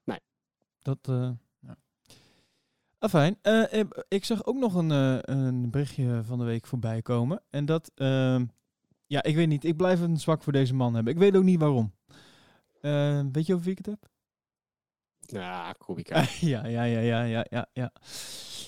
[0.03, 0.19] Nee.
[0.79, 1.11] Dat...
[2.99, 3.37] Ah, fijn.
[3.43, 7.41] Uh, ik zag ook nog een, uh, een berichtje van de week voorbij komen.
[7.49, 8.39] En dat, uh,
[9.07, 9.63] ja, ik weet niet.
[9.63, 11.13] Ik blijf een zwak voor deze man hebben.
[11.13, 11.93] Ik weet ook niet waarom.
[13.31, 14.09] weet je over wie ik het heb?
[15.19, 16.25] Ja, Kubica.
[16.39, 17.91] ja, ja, ja, ja, ja, ja, ja.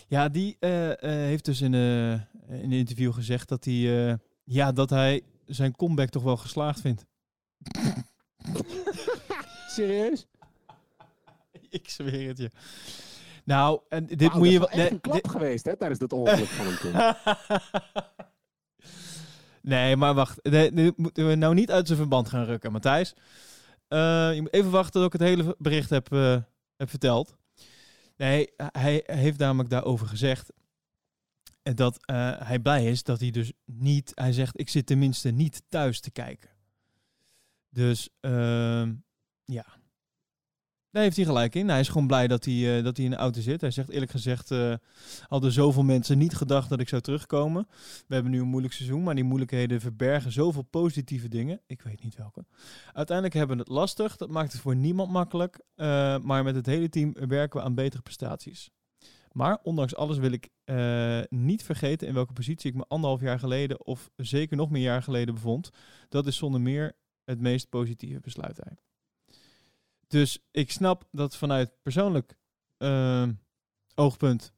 [0.08, 5.76] Ja, die heeft dus in, in een interview gezegd dat hij, ja, dat hij zijn
[5.76, 7.06] comeback toch wel geslaagd vindt.
[9.76, 10.28] Serieus?
[11.70, 12.52] ik zweer het je.
[13.44, 14.70] Nou, en dit moet je wel.
[14.70, 17.16] echt een klap geweest hè, tijdens dat ongeluk van hem toen.
[19.72, 20.40] nee, maar wacht.
[20.44, 23.14] Dit moeten we nou niet uit zijn verband gaan rukken, Matthijs.
[23.90, 26.38] Uh, je moet even wachten tot ik het hele bericht heb, uh,
[26.78, 27.36] heb verteld.
[28.18, 30.52] Nee, hij heeft namelijk daarover gezegd
[31.64, 34.12] dat uh, hij blij is dat hij dus niet...
[34.16, 36.50] Hij zegt, ik zit tenminste niet thuis te kijken.
[37.70, 38.94] Dus ehm,
[39.46, 39.66] ja,
[40.92, 41.70] daar heeft hij gelijk in.
[41.70, 43.62] Hij is gewoon blij dat hij, uh, dat hij in de auto zit.
[43.62, 44.74] Hij zegt eerlijk gezegd, uh,
[45.28, 47.68] hadden zoveel mensen niet gedacht dat ik zou terugkomen.
[48.08, 51.62] We hebben nu een moeilijk seizoen, maar die moeilijkheden verbergen zoveel positieve dingen.
[51.68, 52.46] Ik weet niet welke.
[52.94, 54.18] Uiteindelijk hebben we het lastig.
[54.18, 55.60] Dat maakt het voor niemand makkelijk.
[55.76, 55.86] Uh,
[56.18, 58.70] maar met het hele team werken we aan betere prestaties.
[59.32, 60.50] Maar ondanks alles wil ik
[61.30, 65.04] niet vergeten in welke positie ik me anderhalf jaar geleden of zeker nog meer jaar
[65.04, 65.70] geleden bevond.
[66.10, 68.60] Dat is zonder meer het meest positieve besluit.
[68.64, 68.91] Hij.
[70.12, 72.38] Dus ik snap dat vanuit persoonlijk
[72.78, 73.28] uh,
[73.96, 74.54] oogpunt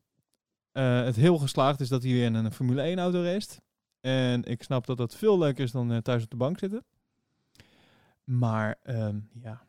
[0.73, 3.61] uh, het heel geslaagd is dat hij weer in een Formule 1 auto race.
[4.01, 6.85] En ik snap dat dat veel leuker is dan eh, thuis op de bank zitten.
[8.23, 9.67] Maar ehm, ja,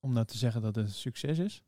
[0.00, 1.62] om nou te zeggen dat het een succes is.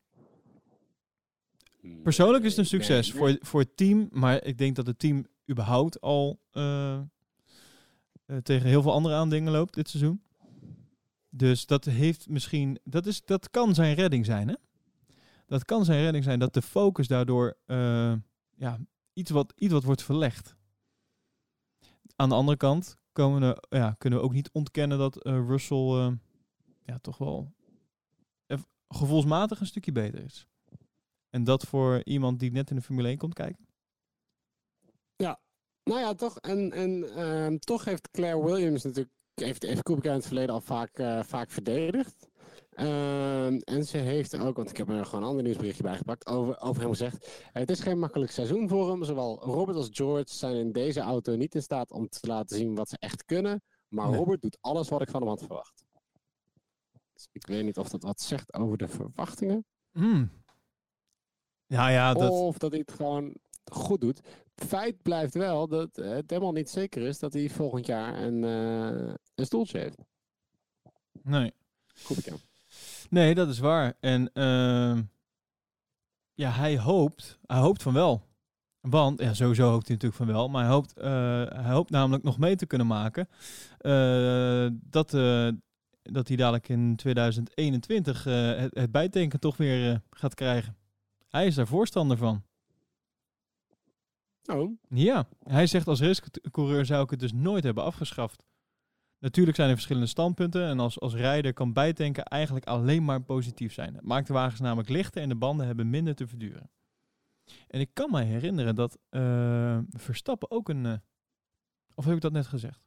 [2.02, 4.08] Persoonlijk is het een succes voor, voor het team.
[4.12, 7.02] Maar ik denk dat het team überhaupt al eh, eh,
[8.42, 10.22] tegen heel veel andere aandingen loopt dit seizoen.
[11.30, 12.78] Dus dat heeft misschien.
[12.84, 14.54] Dat, is, dat kan zijn redding zijn, hè?
[15.46, 18.14] Dat kan zijn redding zijn dat de focus daardoor eh,
[18.56, 18.78] ja,
[19.12, 20.56] iets, wat, iets wat wordt verlegd.
[22.16, 26.12] Aan de andere kant komen ja, kunnen we ook niet ontkennen dat eh, Russell eh,
[26.82, 27.52] ja, toch wel
[28.88, 30.46] gevoelsmatig een stukje beter is.
[31.30, 33.70] En dat voor iemand die net in de Formule 1 komt kijken.
[35.84, 36.38] Nou ja, toch.
[36.38, 39.14] En, en ehm, toch heeft Claire Williams natuurlijk.
[39.40, 42.28] Heeft, heeft Kubica in het verleden al vaak, eh, vaak verdedigd.
[42.70, 46.26] Ehm, en ze heeft ook, want ik heb er gewoon een ander nieuwsberichtje bij gepakt,
[46.26, 47.48] over, over hem gezegd.
[47.52, 49.04] Het is geen makkelijk seizoen voor hem.
[49.04, 52.74] Zowel Robert als George zijn in deze auto niet in staat om te laten zien
[52.74, 53.62] wat ze echt kunnen.
[53.88, 54.18] Maar Nee.
[54.18, 55.84] Robert doet alles wat ik van hem had verwacht.
[57.12, 59.64] Dus ik weet niet of dat wat zegt over de verwachtingen.
[59.92, 60.30] Hmm.
[61.66, 63.34] Ja, ja, dat, Of dat hij het gewoon
[63.70, 64.20] goed doet.
[64.54, 69.14] Feit blijft wel dat het helemaal niet zeker is dat hij volgend jaar een, eh,
[69.34, 69.98] een stoeltje heeft.
[71.22, 71.52] nee.
[72.04, 72.34] Kubica.
[73.10, 73.96] nee, dat is waar.
[74.00, 75.02] En ehm,
[76.34, 78.22] ja, hij hoopt, hij hoopt van wel.
[78.80, 80.48] Want, ja, sowieso hoopt hij natuurlijk van wel.
[80.48, 81.10] Maar hij hoopt, eh,
[81.64, 83.28] hij hoopt namelijk nog mee te kunnen maken.
[83.78, 85.10] eh, dat,
[86.02, 90.76] dat hij dadelijk in 2021 eh, het, het bijtanken toch weer gaat krijgen.
[91.28, 92.42] Hij is daar voorstander van.
[94.44, 98.44] Oh, Ja, hij zegt als racecoureur zou ik het dus nooit hebben afgeschaft.
[99.18, 103.72] Natuurlijk zijn er verschillende standpunten en als, als rijder kan bijtanken eigenlijk alleen maar positief
[103.72, 103.94] zijn.
[103.94, 106.70] Het maakt de wagens namelijk lichter en de banden hebben minder te verduren.
[107.68, 110.86] En ik kan me herinneren dat eh, Verstappen ook een...
[110.86, 110.96] eh,
[111.94, 112.82] of heb ik dat net gezegd?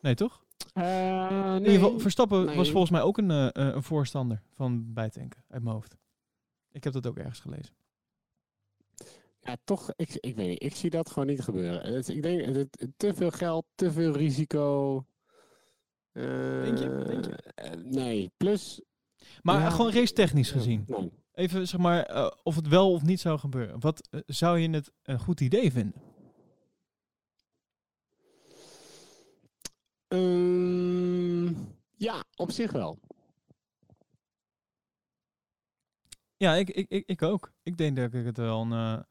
[0.00, 0.44] Nee, toch?
[0.72, 2.56] Eh, In ieder geval, Verstappen Nee.
[2.56, 5.96] was volgens mij ook een, een voorstander van bijtanken uit mijn hoofd.
[6.70, 7.74] Ik heb dat ook ergens gelezen.
[9.48, 11.94] Ja, toch, ik, ik weet niet, ik zie dat gewoon niet gebeuren.
[11.94, 14.96] Het, ik denk, het, te veel geld, te veel risico.
[16.12, 16.22] Eh,
[16.62, 17.02] Denk je?
[17.06, 17.36] Denk je?
[17.54, 18.80] eh, nee, plus...
[19.42, 20.84] Maar Ja, gewoon race technisch gezien.
[20.86, 21.12] nee.
[21.32, 23.80] Even zeg maar, eh, of het wel of niet zou gebeuren.
[23.80, 26.02] Wat zou je het een goed idee vinden?
[30.08, 31.46] Ehm,
[31.96, 32.98] ja, op zich wel.
[36.36, 37.52] Ja, ik, ik, ik, ik ook.
[37.62, 39.06] Ik denk dat ik het wel een,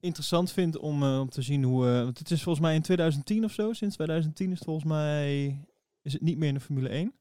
[0.00, 1.86] interessant vind om, eh, om te zien hoe...
[1.88, 3.72] eh, want het is volgens mij in 2010 of zo.
[3.72, 5.46] Sinds 2010 is het volgens mij...
[6.02, 7.14] Is het niet meer in de Formule 1.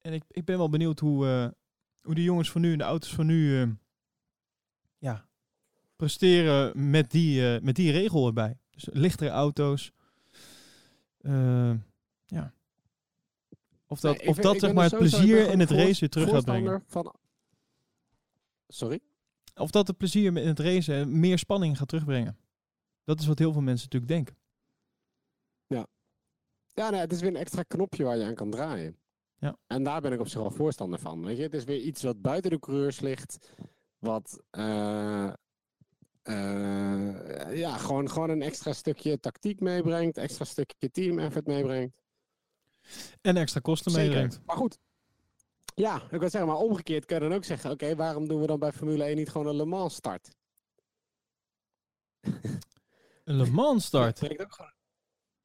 [0.00, 1.48] En ik, ik ben wel benieuwd hoe, eh,
[2.02, 3.60] hoe de jongens van nu en de auto's van nu...
[3.62, 3.68] eh,
[4.98, 5.28] ja,
[5.96, 8.58] presteren met die, eh, met die regel erbij.
[8.70, 9.92] Dus lichtere auto's.
[11.18, 11.74] Eh,
[12.24, 12.52] ja.
[13.86, 16.28] Of dat, Nee, of ben- dat zeg maar het plezier in het race weer terug
[16.30, 16.84] gaat brengen.
[16.86, 17.14] Van...
[18.68, 19.00] Sorry?
[19.54, 22.38] Of dat het plezier in het racen meer spanning gaat terugbrengen.
[23.04, 24.42] Dat is wat heel veel mensen natuurlijk denken.
[26.74, 28.98] Ja, nee, het is weer een extra knopje waar je aan kan draaien.
[29.38, 29.56] Ja.
[29.66, 31.24] En daar ben ik op zich wel voorstander van.
[31.24, 31.42] Weet je?
[31.42, 33.52] Het is weer iets wat buiten de coureurs ligt.
[33.98, 35.32] Wat eh,
[36.22, 40.16] eh, ja, gewoon, gewoon een extra stukje tactiek meebrengt.
[40.16, 41.96] Extra stukje team effort meebrengt.
[43.20, 44.40] En extra kosten meebrengt.
[44.46, 44.78] Maar goed.
[45.74, 48.46] Ja, ik wil zeggen, maar omgekeerd kan je dan ook zeggen: oké, waarom doen we
[48.46, 50.28] dan bij Formule 1 niet gewoon een Le Mans start?
[53.24, 54.18] Een Le Mans start.
[54.18, 54.72] Brengt ook gewoon,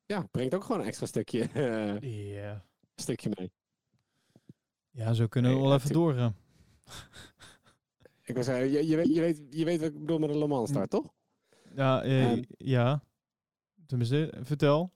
[0.05, 2.57] ja, brengt ook gewoon een extra stukje, eh,
[2.95, 3.51] stukje mee.
[4.89, 6.35] Ja, zo kunnen we wel even doorgaan.
[8.23, 10.37] Ik wil zeggen, je, je, weet, je, weet, je weet wat ik bedoel met een
[10.37, 11.13] Le Mans start, toch?
[11.75, 12.43] Ja, eh, Ehm.
[12.57, 13.03] ja.
[13.85, 14.93] Tenminste, vertel.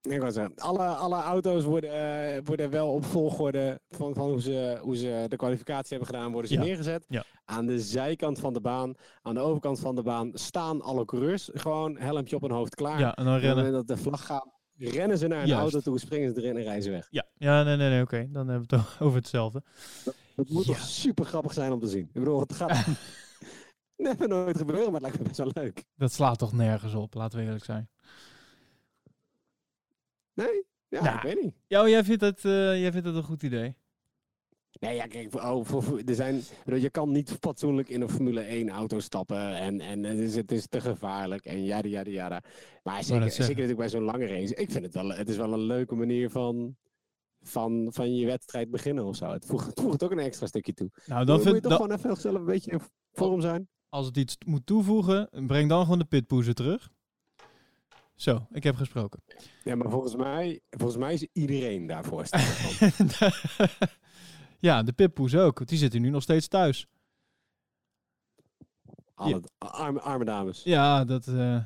[0.00, 0.22] Ik
[0.56, 1.90] alle, alle auto's worden,
[2.34, 6.32] eh, worden wel op volgorde van, van hoe, ze, hoe ze de kwalificatie hebben gedaan,
[6.32, 7.04] worden ze Ja, neergezet.
[7.08, 7.24] ja.
[7.44, 11.50] Aan de zijkant van de baan, aan de overkant van de baan staan alle coureurs.
[11.52, 12.98] Gewoon helmpje op hun hoofd klaar.
[12.98, 13.72] Ja, en dan rennen.
[13.72, 14.46] dat de vlag gaat,
[14.76, 15.62] rennen ze naar een Juist.
[15.62, 17.06] auto toe, springen ze erin en rijden ze weg.
[17.10, 18.28] Ja, ja nee, nee, nee, oké.
[18.30, 19.62] Dan hebben we het over hetzelfde.
[20.36, 20.72] Het moet Ja.
[20.72, 22.04] toch super grappig zijn om te zien.
[22.04, 22.86] Ik bedoel, het gaat
[23.96, 25.84] never nooit gebeuren, maar het lijkt me best wel leuk.
[25.96, 27.89] Dat slaat toch nergens op, laten we eerlijk zijn.
[30.46, 30.64] Nee?
[30.88, 31.16] Ja, Nou.
[31.16, 31.54] ik weet niet.
[31.66, 33.74] Ja, oh, jij vindt het, eh, jij vindt het een goed idee.
[34.80, 38.68] Nee, ja, kijk, oh, voor, er zijn, je kan niet fatsoenlijk in een Formule 1
[38.68, 42.42] auto stappen en, en het, is, het is te gevaarlijk en jada, jada, jada.
[42.82, 44.54] Maar zeker, zeker natuurlijk bij zo'n lange race.
[44.54, 46.76] Ik vind het wel, het is wel een leuke manier van,
[47.40, 49.30] van, van je wedstrijd beginnen of zo.
[49.30, 50.90] Het voegt, het voegt ook een extra stukje toe.
[51.06, 52.80] Nou, dan moet je toch gewoon even zelf een beetje in
[53.12, 53.68] vorm zijn.
[53.88, 56.90] Als het iets moet toevoegen, breng dan gewoon de pitpoezen terug.
[58.20, 59.22] Zo, ik heb gesproken.
[59.64, 62.24] Ja, maar volgens mij, volgens mij is iedereen daarvoor
[64.58, 65.56] ja, de pitpoes ook.
[65.58, 66.86] want Die zitten nu nog steeds thuis.
[69.14, 70.62] Alle arme, arme dames.
[70.62, 71.64] Ja, dat, eh,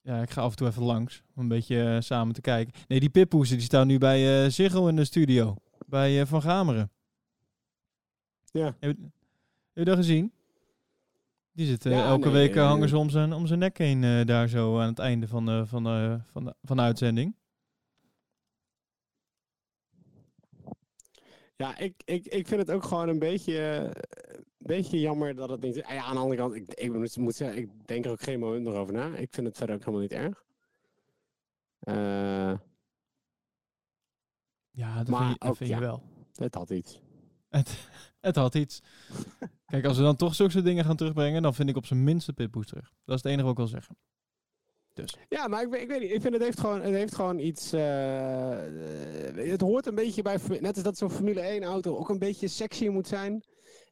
[0.00, 2.74] ja, ik ga af en toe even langs om een beetje eh, samen te kijken.
[2.88, 5.56] Nee, die pitpoezen die staan nu bij eh Ziggo in de studio.
[5.86, 6.90] Bij Van Gameren.
[8.44, 8.64] Ja.
[8.64, 9.12] Heb, je- heb
[9.72, 10.32] je dat gezien?
[11.54, 13.78] Die zitten Ja, elke nee, week eh, eh, hangen ze om zijn, om zijn nek
[13.78, 16.82] heen eh, daar zo aan het einde van, de van, de van, de, van de
[16.82, 17.36] uitzending.
[21.56, 25.60] Ja, ik, ik, ik vind het ook gewoon een beetje, een beetje jammer dat het
[25.60, 25.74] niet...
[25.74, 28.64] Ja, aan de andere kant, ik, ik moet- zeggen, ik denk er ook geen moment
[28.64, 29.16] meer over na.
[29.16, 30.44] Ik vind het verder ook helemaal niet erg.
[34.70, 35.80] Ja, dat Maar vind, je, dat ook, vind je ja.
[35.80, 36.02] wel.
[36.34, 37.00] het had iets.
[37.48, 37.88] Het,
[38.24, 38.80] het had iets.
[39.66, 42.04] Kijk, als we dan toch zulke soort dingen gaan terugbrengen, dan vind ik op zijn
[42.04, 42.92] minst de pitpoes terug.
[43.04, 43.96] Dat is het enige wat ik wil zeggen.
[44.92, 45.16] Dus.
[45.28, 46.10] Ja, maar ik, weet- ik weet niet.
[46.12, 47.72] Ik vind het heeft gewoon, het heeft gewoon iets.
[47.72, 48.58] eh,
[49.34, 50.38] het hoort een beetje bij.
[50.60, 53.44] Net als dat zo'n Formule 1 auto ook een beetje sexy moet zijn.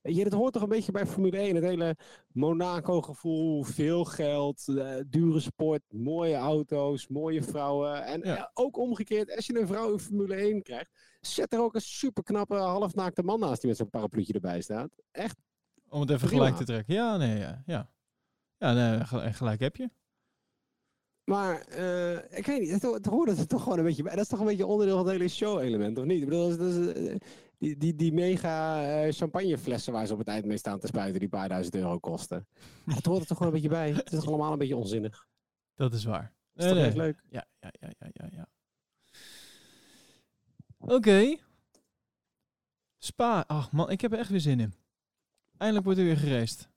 [0.02, 1.54] Je, het hoort toch een beetje bij Formule 1.
[1.54, 1.96] Het hele
[2.32, 8.04] Monaco-gevoel, veel geld, eh, dure sport, mooie auto's, mooie vrouwen.
[8.04, 8.36] En Ja.
[8.36, 10.90] eh, ook omgekeerd, als je een vrouw in Formule 1 krijgt,
[11.26, 14.90] zet er ook een superknappe halfnaakte man naast die met zo'n parapluutje erbij staat.
[15.10, 15.36] Echt.
[15.88, 16.42] Om het even Prima.
[16.42, 16.94] gelijk te trekken.
[16.94, 17.62] Ja, nee, ja.
[17.66, 17.90] Ja,
[18.56, 19.90] ja nee, gel- gelijk heb je.
[21.24, 24.12] Maar eh, ik weet niet, het, het hoort er toch gewoon een beetje bij.
[24.14, 26.18] Dat is toch een beetje onderdeel van het hele show-element, of niet?
[26.22, 27.16] Ik bedoel, dat is, dat is, eh,
[27.58, 31.20] die, die, die mega eh, champagneflessen waar ze op het eind mee staan te spuiten,
[31.20, 32.46] die paar duizend euro kosten.
[32.84, 33.92] Dat hoort er toch gewoon een beetje bij.
[33.92, 35.26] Het is toch allemaal een beetje onzinnig.
[35.74, 36.32] Dat is waar.
[36.52, 37.22] Dat is toch Nee, echt leuk?
[37.30, 38.28] Ja, ja, ja, ja, ja.
[38.32, 38.48] ja.
[40.82, 41.36] Oké.
[42.98, 43.44] Spa.
[43.46, 44.74] Ach man, ik heb er echt weer zin in.
[45.56, 46.68] Eindelijk wordt er weer gereisd.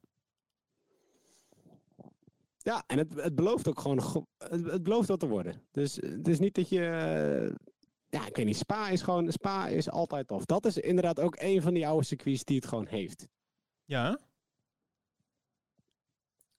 [2.57, 5.61] Ja, en het, het belooft ook gewoon, het, het belooft wat te worden.
[5.71, 7.55] Dus eh, het is niet dat je, eh,
[8.07, 10.45] ja, ik weet niet, Spa is gewoon, Spa is altijd tof.
[10.45, 13.27] Dat is inderdaad ook een van die oude circuits die het gewoon heeft.
[13.85, 14.19] Ja?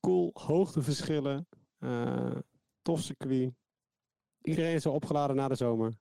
[0.07, 2.37] cool, hoogteverschillen, eh
[2.83, 3.55] tof circuit.
[4.43, 5.93] Iedereen is al opgeladen na de zomer.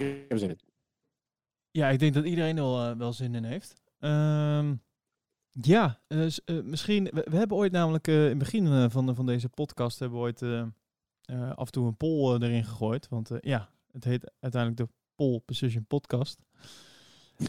[0.00, 0.58] Ik heb zin in.
[1.70, 3.74] Ja, ik denk dat iedereen er wel, eh, wel zin in heeft.
[3.98, 4.74] Ehm,
[5.50, 7.04] ja, s- eh, misschien.
[7.04, 10.42] We, we hebben ooit namelijk in het begin van, van deze podcast hebben we ooit
[11.56, 13.08] af en toe een poll erin gegooid.
[13.08, 16.42] Want ja, het heet uiteindelijk de Pole Precision Podcast.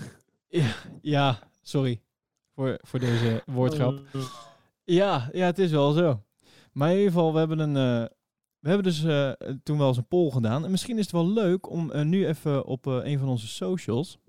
[0.48, 2.02] ja, ja, sorry
[2.54, 4.02] voor, voor deze woordgrap.
[4.84, 6.24] Ja, ja, het is wel zo.
[6.72, 8.10] Maar in ieder geval, we hebben een.
[8.66, 10.66] We hebben dus eh, toen wel eens een poll gedaan.
[10.66, 13.48] En misschien is het wel leuk om eh, nu even op eh, een van onze
[13.48, 14.20] socials.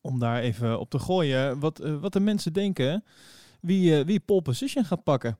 [0.00, 1.58] Om daar even op te gooien.
[1.58, 3.04] Wat, wat de mensen denken.
[3.60, 5.38] Wie, wie pole position gaat pakken.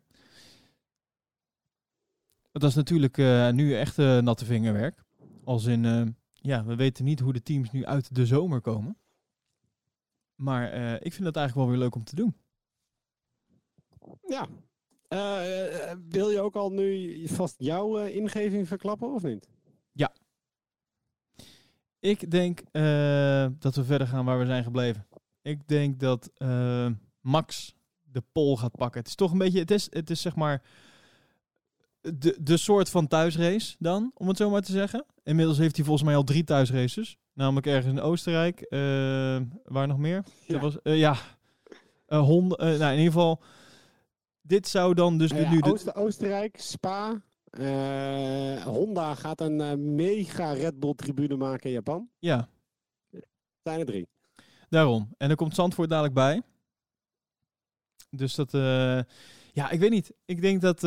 [2.52, 3.16] Dat is natuurlijk
[3.52, 5.04] nu echt natte vingerwerk.
[5.44, 6.16] Als in.
[6.32, 8.98] ja, we weten niet hoe de teams nu uit de zomer komen.
[10.34, 10.72] Maar
[11.02, 12.36] ik vind dat eigenlijk wel weer leuk om te doen.
[14.28, 14.48] Ja.
[15.08, 19.48] Eh, eh, wil je ook al nu vast jouw eh, ingeving verklappen of niet?
[22.00, 22.60] Ik denk
[23.58, 25.06] dat we verder gaan waar we zijn gebleven.
[25.42, 26.30] Ik denk dat
[27.20, 29.00] Max de pol gaat pakken.
[29.00, 30.62] Het is toch een beetje, het is, het is zeg maar
[32.00, 35.04] de, de soort van thuisrace dan, om het zo maar te zeggen.
[35.22, 37.18] Inmiddels heeft hij volgens mij al drie thuisraces.
[37.32, 38.66] Namelijk ergens in Oostenrijk.
[39.64, 40.24] waar nog meer?
[40.46, 40.58] Ja.
[40.58, 41.16] Dat was, ja,
[42.06, 43.42] nou, in ieder geval,
[44.46, 47.22] dit zou dan dus de, ja, nu de, Oost- Oostenrijk, Spa.
[47.50, 52.08] eh, Honda gaat een eh, mega Red Bull tribune maken in Japan.
[52.18, 52.48] ja,
[53.62, 54.08] Zijn er drie.
[54.68, 55.14] Daarom.
[55.18, 56.42] En er komt Zandvoort dadelijk bij.
[58.10, 59.00] Dus dat, eh,
[59.52, 60.12] ja, ik weet niet.
[60.24, 60.82] Ik denk dat,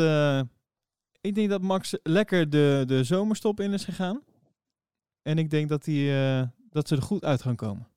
[1.22, 4.24] ik denk dat Max lekker de, de zomerstop in is gegaan.
[5.22, 6.12] En ik denk dat, die,
[6.70, 7.88] dat ze er goed uit gaan komen.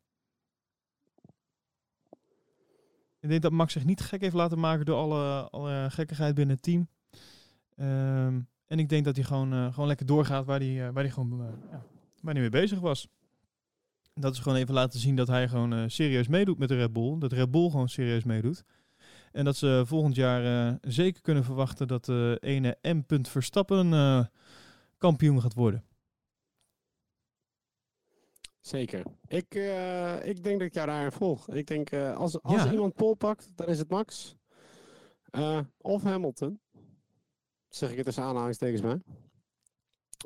[3.22, 4.96] Ik denk dat Max zich niet gek heeft laten maken door
[5.50, 6.88] alle, gekkigheid binnen het team.
[7.76, 11.12] Ehm, en ik denk dat hij gewoon, eh, gewoon lekker doorgaat waar hij, waar hij
[11.12, 11.82] gewoon eh, ja,
[12.20, 13.08] waar hij mee bezig was.
[14.14, 17.18] Dat is gewoon even laten zien dat hij gewoon serieus meedoet met de Red Bull.
[17.18, 18.64] Dat Red Bull gewoon serieus meedoet.
[19.32, 23.22] En dat ze volgend jaar zeker kunnen verwachten dat de ene M.
[23.22, 24.30] Verstappen
[24.98, 25.84] kampioen gaat worden.
[28.62, 29.02] Zeker.
[29.26, 31.48] Ik, eh, ik denk dat ik jou daarin volg.
[31.48, 32.72] Ik denk, eh, als, als Ja.
[32.72, 34.36] iemand Pol pakt, dan is het Max.
[35.30, 36.60] Eh, of Hamilton.
[37.68, 38.98] Zeg ik het tussen aanhalingstekens maar.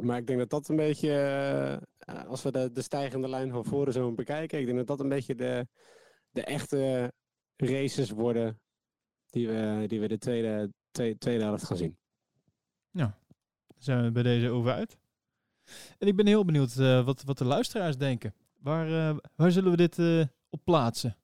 [0.00, 1.82] Maar ik denk dat dat een beetje,
[2.26, 5.08] als we de, de stijgende lijn van voren zo bekijken, ik denk dat dat een
[5.08, 5.66] beetje de,
[6.30, 7.12] de echte
[7.56, 8.60] races worden
[9.30, 11.98] die we, die we de tweede, tweede, tweede helft gaan zien.
[13.78, 14.98] zijn we bij deze over uit.
[15.98, 18.34] En ik ben heel benieuwd eh, wat, wat de luisteraars denken.
[18.58, 21.16] Waar, eh, waar zullen we dit eh, op plaatsen?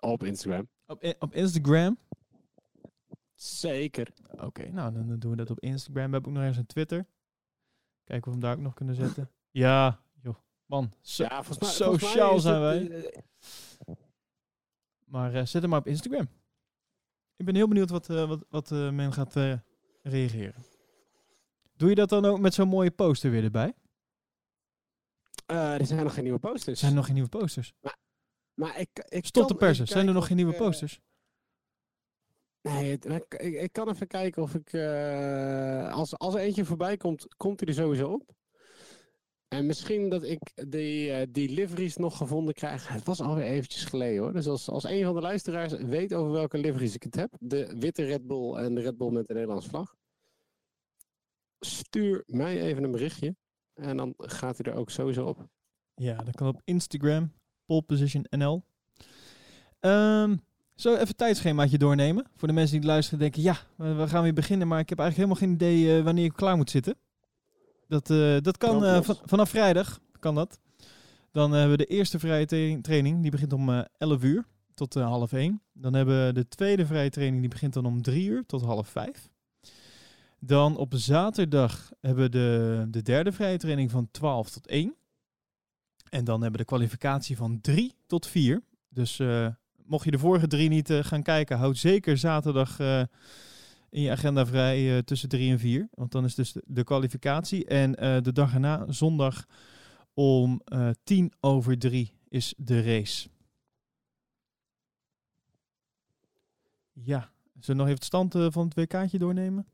[0.00, 0.68] Op Instagram.
[0.86, 1.98] Op, op Instagram?
[3.34, 4.12] Zeker.
[4.30, 6.06] Oké, nou dan, dan doen we dat op Instagram.
[6.06, 7.06] We hebben ook nog ergens een Twitter.
[8.04, 9.30] Kijken of we hem daar ook nog kunnen zetten.
[9.50, 10.36] ja, joh.
[10.66, 13.24] Man, ja, volgens mij, sociaal volgens mij is zijn het,
[13.86, 13.96] wij.
[15.04, 16.28] Maar zet hem maar op Instagram.
[17.36, 19.34] Ik ben heel benieuwd wat, wat, wat men gaat
[20.02, 20.54] reageren.
[21.82, 23.74] Doe je dat dan ook met zo'n mooie poster weer erbij?
[25.46, 26.78] eh, er zijn nog geen nieuwe posters.
[26.78, 27.72] Zijn er nog geen nieuwe posters?
[28.54, 29.86] maar ik, ik Stop te persen.
[29.86, 31.00] Zijn er nog geen nieuwe eh, posters?
[32.60, 34.72] Nee, het- maar ik, ik, kan even kijken of ik.
[34.72, 38.34] eh, als, als er eentje voorbij komt, komt hij er sowieso op.
[39.48, 42.88] En misschien dat ik die, eh, die liveries nog gevonden krijg.
[42.88, 44.32] Het was alweer eventjes geleden hoor.
[44.32, 47.34] Dus als, als een van de luisteraars weet over welke liveries ik het heb.
[47.40, 49.94] De witte Red Bull en de Red Bull met de Nederlandse vlag.
[51.66, 53.36] Stuur mij even een berichtje.
[53.74, 55.46] En dan gaat hij er ook sowieso op.
[55.94, 57.32] Ja, dat kan op Instagram.
[57.66, 58.64] Polepositionnl.
[59.80, 60.34] Ehm
[60.74, 62.26] zo even tijdschemaatje doornemen.
[62.36, 64.68] Voor de mensen die luisteren denken, ja, we gaan weer beginnen.
[64.68, 66.96] Maar ik heb eigenlijk helemaal geen idee eh, wanneer ik klaar moet zitten.
[67.88, 70.00] Dat, eh, dat kan eh, vanaf vrijdag.
[70.18, 70.60] Kan dat.
[71.30, 73.22] Dan hebben we de eerste vrije tra- training.
[73.22, 74.44] Die begint om eh 11 uur
[74.74, 75.62] tot half 1.
[75.72, 77.40] Dan hebben we de tweede vrije training.
[77.40, 79.30] Die begint dan om 3 uur tot half 5.
[80.44, 84.96] Dan op zaterdag hebben we de, de derde vrije training van 12 tot 1.
[86.08, 88.62] En dan hebben we de kwalificatie van 3 tot 4.
[88.88, 89.48] Dus eh,
[89.84, 93.02] mocht je de vorige drie niet eh, gaan kijken, houd zeker zaterdag eh,
[93.90, 95.88] in je agenda vrij tussen 3 en 4.
[95.94, 97.66] Want dan is dus de, de kwalificatie.
[97.66, 99.46] En de dag erna, zondag
[100.14, 103.28] om eh 10 over 3, is de race.
[106.92, 109.66] Ja, zullen we nog even het stand van het WK'tje doornemen?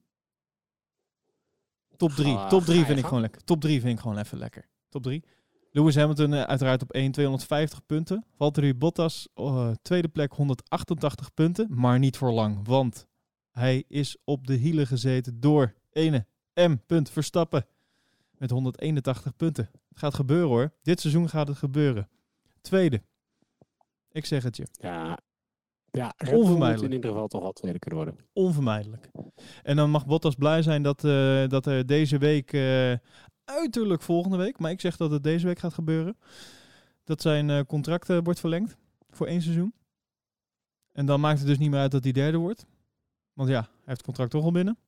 [1.98, 2.34] Top 3.
[2.34, 3.06] Ga- Top ga 3 je vind ik gang.
[3.06, 3.44] gewoon lekker.
[3.44, 4.68] Top 3 vind ik gewoon even lekker.
[4.88, 5.24] Top 3.
[5.70, 8.24] Lewis Hamilton eh, uiteraard op 1, 250 punten.
[8.36, 11.66] Valtteri Bottas, eh, tweede plek 188 punten.
[11.70, 13.06] Maar niet voor lang, want
[13.50, 16.76] hij is op de hielen gezeten door ene M.
[16.86, 17.66] Punt Verstappen.
[18.38, 19.70] Met 181 punten.
[19.88, 20.72] Het gaat gebeuren hoor.
[20.82, 22.08] Dit seizoen gaat het gebeuren.
[22.60, 23.02] Tweede.
[24.12, 24.66] Ik zeg het je.
[24.72, 25.18] Ja,
[25.98, 26.88] ja Onvermijdelijk.
[26.88, 28.26] in ieder geval toch wel tweede kunnen worden.
[28.32, 29.10] Onvermijdelijk.
[29.62, 32.92] En dan mag Bottas blij zijn dat, eh, dat er deze week, eh,
[33.44, 36.18] uiterlijk volgende week, maar ik zeg dat het deze week gaat gebeuren,
[37.04, 38.76] dat zijn eh, contract wordt verlengd
[39.10, 39.74] voor één seizoen.
[40.92, 42.66] En dan maakt het dus niet meer uit dat hij derde wordt.
[43.32, 44.78] Want ja, hij heeft het contract toch al binnen.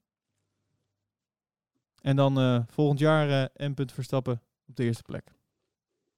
[2.01, 3.73] En dan volgend jaar M.
[3.87, 5.33] Verstappen op de eerste plek.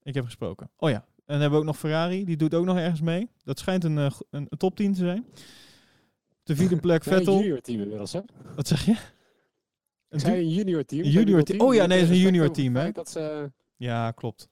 [0.03, 0.71] Ik heb gesproken.
[0.77, 2.25] Oh ja, dan hebben we ook nog Ferrari.
[2.25, 3.29] Die doet ook nog ergens mee.
[3.43, 5.25] Dat schijnt een, eh, een, een top 10 te zijn.
[6.29, 7.33] Op de vierde plek Vettel.
[7.33, 8.19] Een junior team inmiddels, hè?
[8.55, 8.95] Wat zeg je?
[10.09, 11.03] Een zei een junior team.
[11.03, 11.61] Een junior team.
[11.61, 12.91] Oh ja, nee, het is een junior team, hè?
[12.91, 14.41] Dat ze, Ja, klopt.
[14.41, 14.47] Een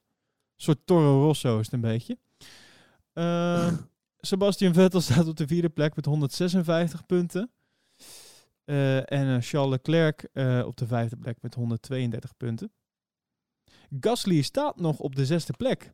[0.55, 2.17] soort Toro Rosso is het een beetje.
[3.13, 3.73] Eh,
[4.19, 7.51] Sebastian Vettel staat op de vierde plek met 156 punten.
[8.65, 10.29] Eh, en eh, Charles Leclerc
[10.65, 12.71] op de vijfde plek met 132 punten.
[13.99, 15.93] Gasly staat nog op de zesde plek.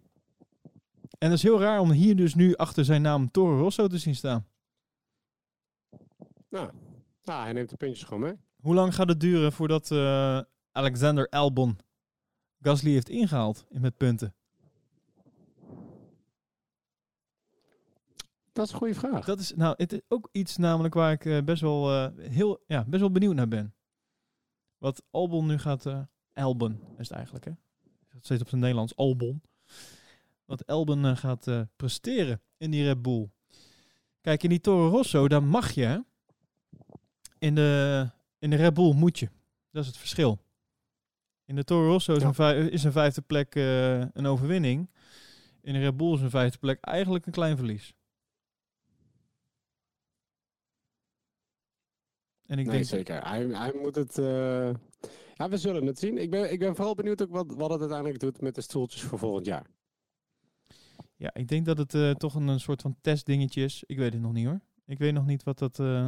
[1.18, 3.98] En dat is heel raar om hier dus nu achter zijn naam Toro Rosso te
[3.98, 4.48] zien staan.
[6.50, 6.72] nou,
[7.24, 8.38] nou, hij neemt de puntjes gewoon mee.
[8.62, 10.42] Hoe lang gaat het duren voordat eh,
[10.72, 11.80] Alexander Albon
[12.62, 14.36] Gasly heeft ingehaald in met punten?
[18.54, 19.26] Dat is een goede vraag.
[19.26, 22.64] Dat is nou, het is ook iets namelijk waar ik eh, best wel eh, heel,
[22.68, 23.76] ja, best wel benieuwd naar ben.
[24.78, 25.86] Wat Albon nu gaat,
[26.34, 27.52] Albon is het eigenlijk, hè?
[28.22, 29.42] Steeds op zijn Nederlands, Albon.
[30.48, 33.30] Wat Albon eh, gaat eh, presteren in die Red Bull.
[34.22, 36.04] Kijk, in die Toro Rosso, daar mag je?
[37.40, 39.30] In de, in de Red Bull moet je.
[39.72, 40.40] Dat is het verschil.
[41.46, 42.28] In de Toro Rosso is, Ja.
[42.28, 44.90] een, vij- is een vijfde plek eh, een overwinning.
[45.62, 47.94] In de Red Bull is een vijfde plek eigenlijk een klein verlies.
[52.46, 53.28] En ik nee, denk, zeker.
[53.28, 54.16] Hij, hij moet het...
[55.36, 56.18] Ja, we zullen het zien.
[56.18, 59.02] Ik ben, ik ben vooral benieuwd ook wat, wat het uiteindelijk doet met de stoeltjes
[59.02, 59.66] voor volgend jaar.
[61.18, 63.84] Ja, ik denk dat het eh, toch een, soort van testdingetje is.
[63.86, 64.62] Ik weet het nog niet hoor.
[64.86, 65.80] Ik weet nog niet wat dat...
[65.80, 66.08] eh,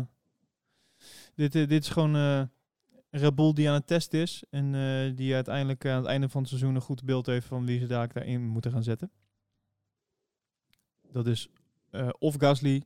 [1.35, 2.51] Dit, eh, dit is gewoon een
[3.09, 4.43] Red Bull die aan het testen is.
[4.49, 4.71] En
[5.15, 7.87] die uiteindelijk aan het einde van het seizoen een goed beeld heeft van wie ze
[7.87, 9.11] daar daarin moeten gaan zetten.
[11.11, 11.49] Dat is
[12.19, 12.83] of Gasly,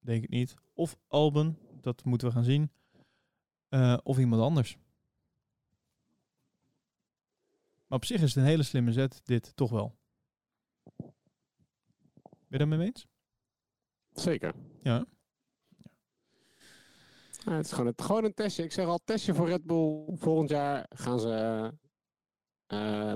[0.00, 0.54] denk ik niet.
[0.74, 2.70] Of Albon, dat moeten we gaan zien.
[4.02, 4.78] Of iemand anders.
[7.86, 9.97] Maar op zich is het een hele slimme zet, dit toch wel.
[12.48, 13.06] Ben je daarmee eens?
[14.12, 14.54] Zeker.
[14.82, 15.04] Ja.
[17.44, 18.62] Ja, het is gewoon, het, gewoon een testje.
[18.62, 20.04] Ik zeg al, testje voor Red Bull.
[20.16, 21.72] Volgend jaar gaan ze
[22.66, 23.14] eh,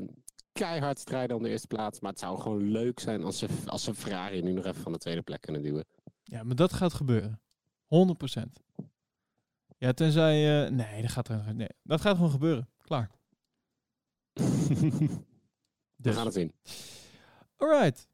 [0.52, 2.00] keihard strijden om de eerste plaats.
[2.00, 4.92] Maar het zou gewoon leuk zijn als ze, als ze Ferrari nu nog even van
[4.92, 5.84] de tweede plek kunnen duwen.
[6.22, 7.40] Ja, maar dat gaat gebeuren.
[7.84, 8.42] 100%.
[9.78, 10.64] Ja, tenzij...
[10.64, 12.68] eh, nee, dat gaat, er, nee, dat gaat gewoon gebeuren.
[12.78, 13.10] Klaar.
[14.32, 16.14] We Dus.
[16.16, 16.52] gaan het zien.
[17.56, 18.08] Alright.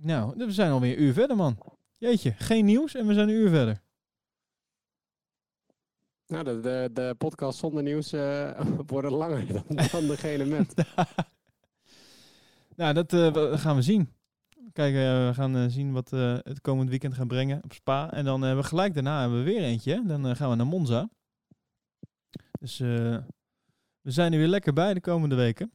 [0.00, 1.58] Nou, we zijn alweer een uur verder, man.
[1.98, 3.82] Jeetje, geen nieuws en we zijn een uur verder.
[6.26, 10.74] Nou, de, de, de podcast zonder nieuws eh, worden langer dan, dan degene met.
[12.76, 14.12] nou, dat eh, gaan we zien.
[14.72, 18.12] Kijken, eh, we gaan zien wat het komend weekend gaat brengen op Spa.
[18.12, 19.94] En dan hebben we gelijk daarna hebben we weer eentje.
[19.94, 20.06] hè.
[20.06, 21.08] Dan gaan we naar Monza.
[22.60, 23.22] Dus we
[24.02, 25.72] zijn er weer lekker bij de komende weken.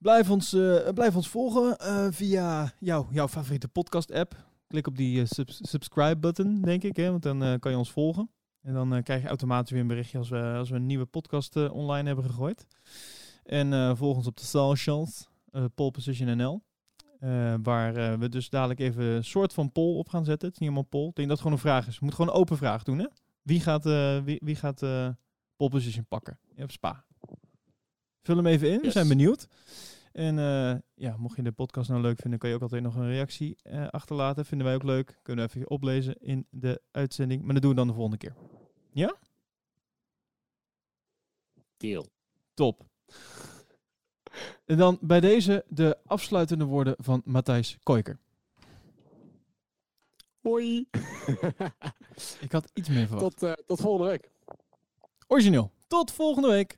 [0.00, 4.36] Blijf ons, eh, blijf ons volgen eh, via jouw, jouw favoriete podcast-app.
[4.66, 8.30] Klik op die eh, subs- subscribe-button, denk ik, hè, want dan kan je ons volgen.
[8.62, 11.56] En dan krijg je automatisch weer een berichtje als we, als we een nieuwe podcast
[11.70, 12.66] online hebben gegooid.
[13.44, 15.28] En volg ons op de socials,
[15.74, 16.62] Pole NL.
[17.62, 20.48] waar we dus dadelijk even een soort van poll op gaan zetten.
[20.48, 21.08] Het is niet helemaal poll.
[21.08, 21.98] Ik denk dat het gewoon een vraag is.
[21.98, 23.06] We moeten gewoon een open vraag doen, hè?
[23.42, 23.84] Wie gaat,
[24.24, 24.80] wie, wie gaat
[25.56, 27.04] pole position pakken op Spa?
[28.22, 29.48] Vul hem even in, we zijn benieuwd.
[30.12, 32.96] En eh, ja, mocht je de podcast nou leuk vinden, kan je ook altijd nog
[32.96, 34.44] een reactie eh, achterlaten.
[34.44, 35.18] Vinden wij ook leuk.
[35.22, 37.42] Kunnen we even oplezen in de uitzending.
[37.42, 38.34] Maar dat doen we dan de volgende keer.
[41.76, 42.06] Deal.
[42.54, 42.84] Top.
[44.64, 48.18] En dan bij deze de afsluitende woorden van Matthijs Koiker.
[50.40, 50.88] Hoi.
[52.40, 53.38] Ik had iets meer verwacht.
[53.38, 54.30] tot, eh, tot volgende week.
[55.26, 55.70] Origineel.
[55.86, 56.76] Tot volgende week.